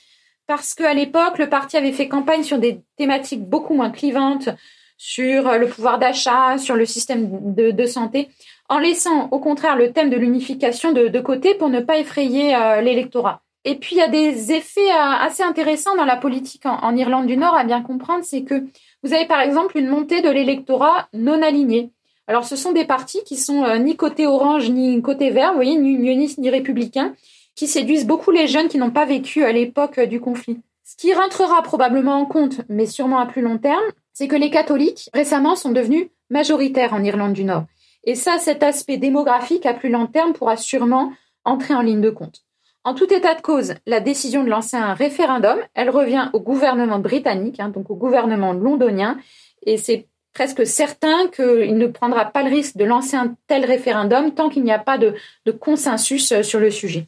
Parce 0.47 0.73
qu'à 0.73 0.93
l'époque, 0.93 1.37
le 1.39 1.49
parti 1.49 1.75
avait 1.75 1.91
fait 1.91 2.07
campagne 2.07 2.43
sur 2.43 2.57
des 2.57 2.79
thématiques 2.95 3.43
beaucoup 3.43 3.73
moins 3.73 3.89
clivantes, 3.89 4.49
sur 4.97 5.47
euh, 5.47 5.57
le 5.57 5.67
pouvoir 5.67 5.99
d'achat, 5.99 6.57
sur 6.57 6.75
le 6.75 6.85
système 6.85 7.53
de, 7.53 7.85
santé, 7.85 8.29
en 8.67 8.79
laissant 8.79 9.29
au 9.31 9.39
contraire 9.39 9.75
le 9.75 9.93
thème 9.93 10.09
de 10.09 10.17
l'unification 10.17 10.91
de, 10.91 11.19
côté 11.19 11.53
pour 11.53 11.69
ne 11.69 11.79
pas 11.79 11.97
effrayer 11.97 12.55
euh, 12.55 12.81
l'électorat. 12.81 13.41
Et 13.63 13.75
puis 13.75 13.95
il 13.95 13.99
y 13.99 14.01
a 14.01 14.07
des 14.07 14.51
effets 14.51 14.89
euh, 14.89 15.21
assez 15.21 15.43
intéressants 15.43 15.95
dans 15.95 16.05
la 16.05 16.17
politique 16.17 16.65
en, 16.65 16.95
Irlande 16.95 17.27
du 17.27 17.37
Nord 17.37 17.55
à 17.55 17.63
bien 17.63 17.81
comprendre, 17.81 18.23
c'est 18.23 18.43
que 18.43 18.63
vous 19.03 19.13
avez 19.13 19.25
par 19.25 19.41
exemple 19.41 19.77
une 19.77 19.87
montée 19.87 20.21
de 20.21 20.29
l'électorat 20.29 21.07
non 21.13 21.41
aligné. 21.41 21.91
Alors 22.27 22.45
ce 22.45 22.55
sont 22.55 22.73
des 22.73 22.85
partis 22.85 23.23
qui 23.23 23.37
sont 23.37 23.77
ni 23.77 23.95
côté 23.95 24.27
orange 24.27 24.69
ni 24.69 25.01
côté 25.01 25.29
vert, 25.29 25.51
vous 25.51 25.57
voyez, 25.57 25.77
ni 25.77 25.91
unionistes 25.91 26.39
ni 26.39 26.49
républicains, 26.49 27.13
qui 27.57 27.67
séduisent 27.67 28.05
beaucoup 28.05 28.31
les 28.31 28.47
jeunes 28.47 28.69
qui 28.69 28.77
n'ont 28.77 28.91
pas 28.91 29.05
vécu 29.05 29.43
à 29.43 29.51
l'époque 29.51 29.99
du 29.99 30.21
conflit. 30.21 30.61
Ce 30.85 30.95
qui 30.95 31.13
rentrera 31.13 31.61
probablement 31.63 32.13
en 32.13 32.25
compte, 32.25 32.61
mais 32.69 32.85
sûrement 32.85 33.19
à 33.19 33.25
plus 33.25 33.41
long 33.41 33.57
terme, 33.57 33.83
c'est 34.13 34.27
que 34.27 34.35
les 34.35 34.51
catholiques 34.51 35.09
récemment 35.13 35.55
sont 35.55 35.71
devenus 35.71 36.07
majoritaires 36.29 36.93
en 36.93 37.03
Irlande 37.03 37.33
du 37.33 37.43
Nord. 37.43 37.65
Et 38.03 38.13
ça, 38.13 38.37
cet 38.37 38.61
aspect 38.61 38.97
démographique 38.97 39.65
à 39.65 39.73
plus 39.73 39.89
long 39.89 40.05
terme 40.05 40.33
pourra 40.33 40.55
sûrement 40.55 41.11
entrer 41.45 41.73
en 41.73 41.81
ligne 41.81 41.99
de 41.99 42.11
compte. 42.11 42.43
En 42.83 42.93
tout 42.93 43.11
état 43.11 43.33
de 43.33 43.41
cause, 43.41 43.73
la 43.85 43.99
décision 43.99 44.43
de 44.43 44.49
lancer 44.49 44.77
un 44.77 44.93
référendum, 44.93 45.57
elle 45.73 45.89
revient 45.89 46.29
au 46.33 46.39
gouvernement 46.39 46.99
britannique, 46.99 47.59
hein, 47.59 47.69
donc 47.69 47.89
au 47.89 47.95
gouvernement 47.95 48.53
londonien, 48.53 49.17
et 49.65 49.77
c'est 49.77 50.07
presque 50.37 50.67
certain 50.67 51.29
qu'il 51.35 51.79
ne 51.79 51.87
prendra 51.87 52.25
pas 52.25 52.43
le 52.43 52.51
risque 52.51 52.77
de 52.77 52.85
lancer 52.85 53.15
un 53.17 53.33
tel 53.47 53.65
référendum 53.65 54.35
tant 54.35 54.49
qu'il 54.49 54.63
n'y 54.63 54.71
a 54.71 54.77
pas 54.77 54.99
de, 54.99 55.15
consensus 55.59 56.31
euh, 56.31 56.43
sur 56.43 56.59
le 56.59 56.69
sujet. 56.69 57.07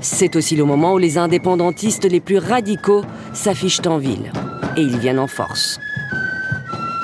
C'est 0.00 0.36
aussi 0.36 0.54
le 0.54 0.62
moment 0.62 0.92
où 0.92 0.98
les 0.98 1.18
indépendantistes 1.18 2.04
les 2.04 2.20
plus 2.20 2.38
radicaux 2.38 3.02
s'affichent 3.34 3.84
en 3.86 3.98
ville. 3.98 4.30
Et 4.76 4.82
ils 4.82 4.98
viennent 4.98 5.18
en 5.18 5.26
force 5.26 5.80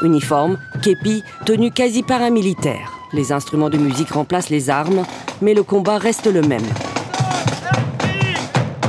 uniforme, 0.05 0.59
képi, 0.83 1.25
tenue 1.47 1.70
quasi 1.70 2.03
paramilitaire. 2.03 2.92
Les 3.14 3.33
instruments 3.33 3.70
de 3.70 3.79
musique 3.79 4.11
remplacent 4.11 4.51
les 4.51 4.68
armes, 4.68 5.05
mais 5.40 5.55
le 5.55 5.62
combat 5.62 5.97
reste 5.97 6.27
le 6.27 6.42
même. 6.42 6.66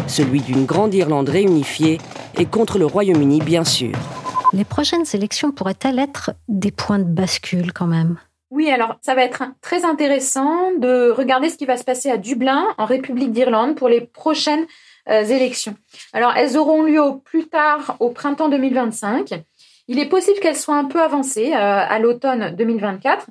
Celui 0.08 0.42
d'une 0.42 0.66
grande 0.66 0.94
Irlande 0.94 1.30
réunifiée 1.30 2.00
et 2.38 2.46
contre 2.46 2.78
le 2.78 2.86
Royaume-Uni, 2.86 3.40
bien 3.40 3.64
sûr. 3.64 3.94
Les 4.56 4.64
prochaines 4.64 5.04
élections 5.14 5.52
pourraient-elles 5.52 6.00
être 6.00 6.32
des 6.48 6.72
points 6.72 7.00
de 7.00 7.04
bascule 7.04 7.74
quand 7.74 7.88
même 7.88 8.18
oui, 8.52 8.70
alors 8.70 8.96
ça 9.02 9.16
va 9.16 9.24
être 9.24 9.44
très 9.60 9.84
intéressant 9.84 10.72
de 10.78 11.10
regarder 11.10 11.50
ce 11.50 11.58
qui 11.58 11.66
va 11.66 11.76
se 11.76 11.84
passer 11.84 12.10
à 12.10 12.16
Dublin, 12.16 12.74
en 12.78 12.86
République 12.86 13.34
d'Irlande, 13.34 13.76
pour 13.76 13.90
les 13.90 14.00
prochaines 14.00 14.66
euh, 15.10 15.26
élections. 15.26 15.76
Alors, 16.14 16.32
elles 16.38 16.56
auront 16.56 16.84
lieu 16.84 17.02
au 17.02 17.16
plus 17.16 17.50
tard 17.50 17.98
au 18.00 18.12
printemps 18.12 18.48
2025. 18.48 19.44
Il 19.90 20.00
est 20.00 20.08
possible 20.08 20.40
qu'elle 20.40 20.56
soit 20.56 20.78
un 20.78 20.86
peu 20.86 21.02
avancée 21.02 21.52
euh, 21.54 21.58
à 21.58 22.00
l'automne 22.00 22.56
2024. 22.56 23.28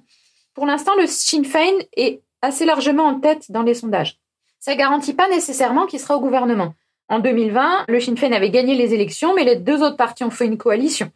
Pour 0.52 0.66
l'instant, 0.66 0.92
le 1.00 1.06
Sinn 1.06 1.44
Féin 1.44 1.78
est 1.96 2.20
assez 2.42 2.66
largement 2.66 3.04
en 3.04 3.20
tête 3.20 3.50
dans 3.50 3.62
les 3.62 3.74
sondages. 3.74 4.18
Ça 4.58 4.74
garantit 4.74 5.14
pas 5.14 5.28
nécessairement 5.28 5.86
qu'il 5.86 6.00
sera 6.00 6.16
au 6.16 6.20
gouvernement. 6.20 6.74
En 7.08 7.18
2020, 7.18 7.84
le 7.88 8.00
Sinn 8.00 8.16
Féin 8.16 8.32
avait 8.32 8.50
gagné 8.50 8.74
les 8.74 8.94
élections, 8.94 9.34
mais 9.34 9.44
les 9.44 9.56
deux 9.56 9.82
autres 9.82 9.96
partis 9.96 10.24
ont 10.24 10.30
fait 10.30 10.46
une 10.46 10.58
coalition. 10.58 11.10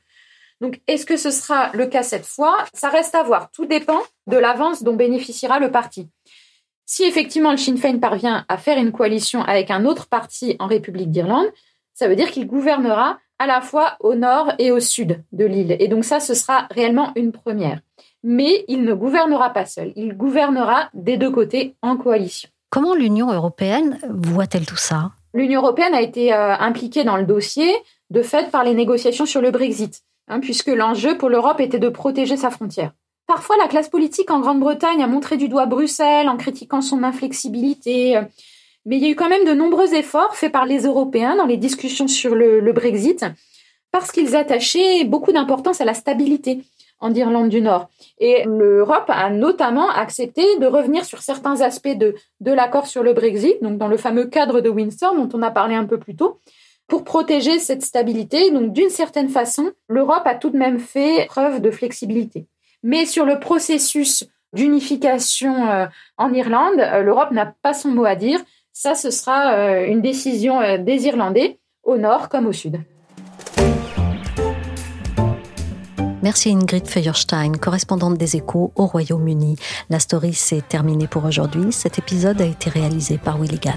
Donc, 0.60 0.80
est-ce 0.86 1.06
que 1.06 1.16
ce 1.16 1.30
sera 1.30 1.70
le 1.72 1.86
cas 1.86 2.02
cette 2.02 2.26
fois? 2.26 2.56
Ça 2.74 2.88
reste 2.88 3.14
à 3.14 3.22
voir. 3.22 3.50
Tout 3.52 3.66
dépend 3.66 4.00
de 4.26 4.36
l'avance 4.36 4.82
dont 4.82 4.94
bénéficiera 4.94 5.60
le 5.60 5.70
parti. 5.70 6.08
Si 6.84 7.04
effectivement 7.04 7.50
le 7.50 7.58
Sinn 7.58 7.76
Féin 7.76 7.98
parvient 7.98 8.46
à 8.48 8.56
faire 8.56 8.78
une 8.78 8.92
coalition 8.92 9.42
avec 9.42 9.70
un 9.70 9.84
autre 9.84 10.06
parti 10.06 10.56
en 10.58 10.66
République 10.66 11.10
d'Irlande, 11.10 11.46
ça 11.92 12.08
veut 12.08 12.16
dire 12.16 12.30
qu'il 12.30 12.46
gouvernera 12.46 13.18
à 13.38 13.46
la 13.46 13.60
fois 13.60 13.96
au 14.00 14.14
nord 14.14 14.52
et 14.58 14.70
au 14.72 14.80
sud 14.80 15.22
de 15.32 15.44
l'île. 15.44 15.76
Et 15.80 15.88
donc 15.88 16.04
ça, 16.04 16.18
ce 16.18 16.32
sera 16.32 16.66
réellement 16.70 17.12
une 17.14 17.30
première. 17.30 17.80
Mais 18.22 18.64
il 18.68 18.84
ne 18.84 18.94
gouvernera 18.94 19.50
pas 19.50 19.66
seul, 19.66 19.92
il 19.96 20.16
gouvernera 20.16 20.88
des 20.94 21.18
deux 21.18 21.30
côtés 21.30 21.76
en 21.82 21.96
coalition. 21.96 22.48
Comment 22.70 22.94
l'Union 22.94 23.32
européenne 23.32 23.98
voit-elle 24.08 24.66
tout 24.66 24.76
ça? 24.76 25.12
L'Union 25.34 25.60
européenne 25.60 25.94
a 25.94 26.00
été 26.00 26.32
euh, 26.32 26.56
impliquée 26.56 27.04
dans 27.04 27.16
le 27.16 27.24
dossier 27.24 27.72
de 28.10 28.22
fait 28.22 28.50
par 28.50 28.64
les 28.64 28.74
négociations 28.74 29.26
sur 29.26 29.40
le 29.40 29.50
Brexit, 29.50 30.02
hein, 30.28 30.40
puisque 30.40 30.68
l'enjeu 30.68 31.18
pour 31.18 31.28
l'Europe 31.28 31.60
était 31.60 31.78
de 31.78 31.88
protéger 31.88 32.36
sa 32.36 32.50
frontière. 32.50 32.92
Parfois, 33.26 33.56
la 33.58 33.68
classe 33.68 33.90
politique 33.90 34.30
en 34.30 34.40
Grande-Bretagne 34.40 35.02
a 35.02 35.06
montré 35.06 35.36
du 35.36 35.48
doigt 35.48 35.66
Bruxelles 35.66 36.30
en 36.30 36.38
critiquant 36.38 36.80
son 36.80 37.02
inflexibilité, 37.02 38.16
euh, 38.16 38.22
mais 38.86 38.96
il 38.96 39.02
y 39.02 39.06
a 39.06 39.10
eu 39.10 39.16
quand 39.16 39.28
même 39.28 39.44
de 39.44 39.52
nombreux 39.52 39.92
efforts 39.94 40.34
faits 40.34 40.50
par 40.50 40.64
les 40.64 40.84
Européens 40.84 41.36
dans 41.36 41.44
les 41.44 41.58
discussions 41.58 42.08
sur 42.08 42.34
le, 42.34 42.72
Brexit, 42.72 43.26
parce 43.92 44.10
qu'ils 44.12 44.34
attachaient 44.34 45.04
beaucoup 45.04 45.32
d'importance 45.32 45.82
à 45.82 45.84
la 45.84 45.92
stabilité 45.92 46.62
en 47.00 47.14
Irlande 47.14 47.48
du 47.48 47.60
Nord. 47.60 47.88
Et 48.18 48.44
l'Europe 48.44 49.08
a 49.08 49.30
notamment 49.30 49.88
accepté 49.90 50.58
de 50.58 50.66
revenir 50.66 51.04
sur 51.04 51.22
certains 51.22 51.60
aspects 51.60 51.96
de, 51.96 52.14
de 52.40 52.52
l'accord 52.52 52.86
sur 52.86 53.02
le 53.02 53.12
Brexit, 53.12 53.62
donc 53.62 53.78
dans 53.78 53.88
le 53.88 53.96
fameux 53.96 54.26
cadre 54.26 54.60
de 54.60 54.68
Windsor 54.68 55.14
dont 55.14 55.28
on 55.32 55.42
a 55.42 55.50
parlé 55.50 55.74
un 55.74 55.84
peu 55.84 55.98
plus 55.98 56.16
tôt, 56.16 56.40
pour 56.88 57.04
protéger 57.04 57.58
cette 57.58 57.82
stabilité. 57.82 58.50
Donc, 58.50 58.72
d'une 58.72 58.88
certaine 58.88 59.28
façon, 59.28 59.70
l'Europe 59.88 60.22
a 60.24 60.34
tout 60.34 60.50
de 60.50 60.56
même 60.56 60.78
fait 60.78 61.26
preuve 61.26 61.60
de 61.60 61.70
flexibilité. 61.70 62.46
Mais 62.82 63.06
sur 63.06 63.24
le 63.24 63.38
processus 63.38 64.24
d'unification 64.52 65.68
euh, 65.68 65.86
en 66.16 66.32
Irlande, 66.32 66.80
euh, 66.80 67.02
l'Europe 67.02 67.30
n'a 67.30 67.54
pas 67.62 67.74
son 67.74 67.90
mot 67.90 68.06
à 68.06 68.14
dire. 68.14 68.40
Ça, 68.72 68.94
ce 68.94 69.10
sera 69.10 69.54
euh, 69.54 69.86
une 69.86 70.00
décision 70.00 70.60
des 70.78 71.06
Irlandais, 71.06 71.58
au 71.82 71.98
nord 71.98 72.28
comme 72.28 72.46
au 72.46 72.52
sud. 72.52 72.80
Merci 76.22 76.50
Ingrid 76.50 76.86
Feuerstein, 76.88 77.52
correspondante 77.52 78.18
des 78.18 78.36
échos 78.36 78.72
au 78.74 78.86
Royaume-Uni. 78.86 79.56
La 79.88 80.00
story 80.00 80.34
s'est 80.34 80.62
terminée 80.68 81.06
pour 81.06 81.24
aujourd'hui. 81.24 81.72
Cet 81.72 81.98
épisode 81.98 82.40
a 82.40 82.46
été 82.46 82.70
réalisé 82.70 83.18
par 83.18 83.38
Willy 83.38 83.58
Gann. 83.58 83.76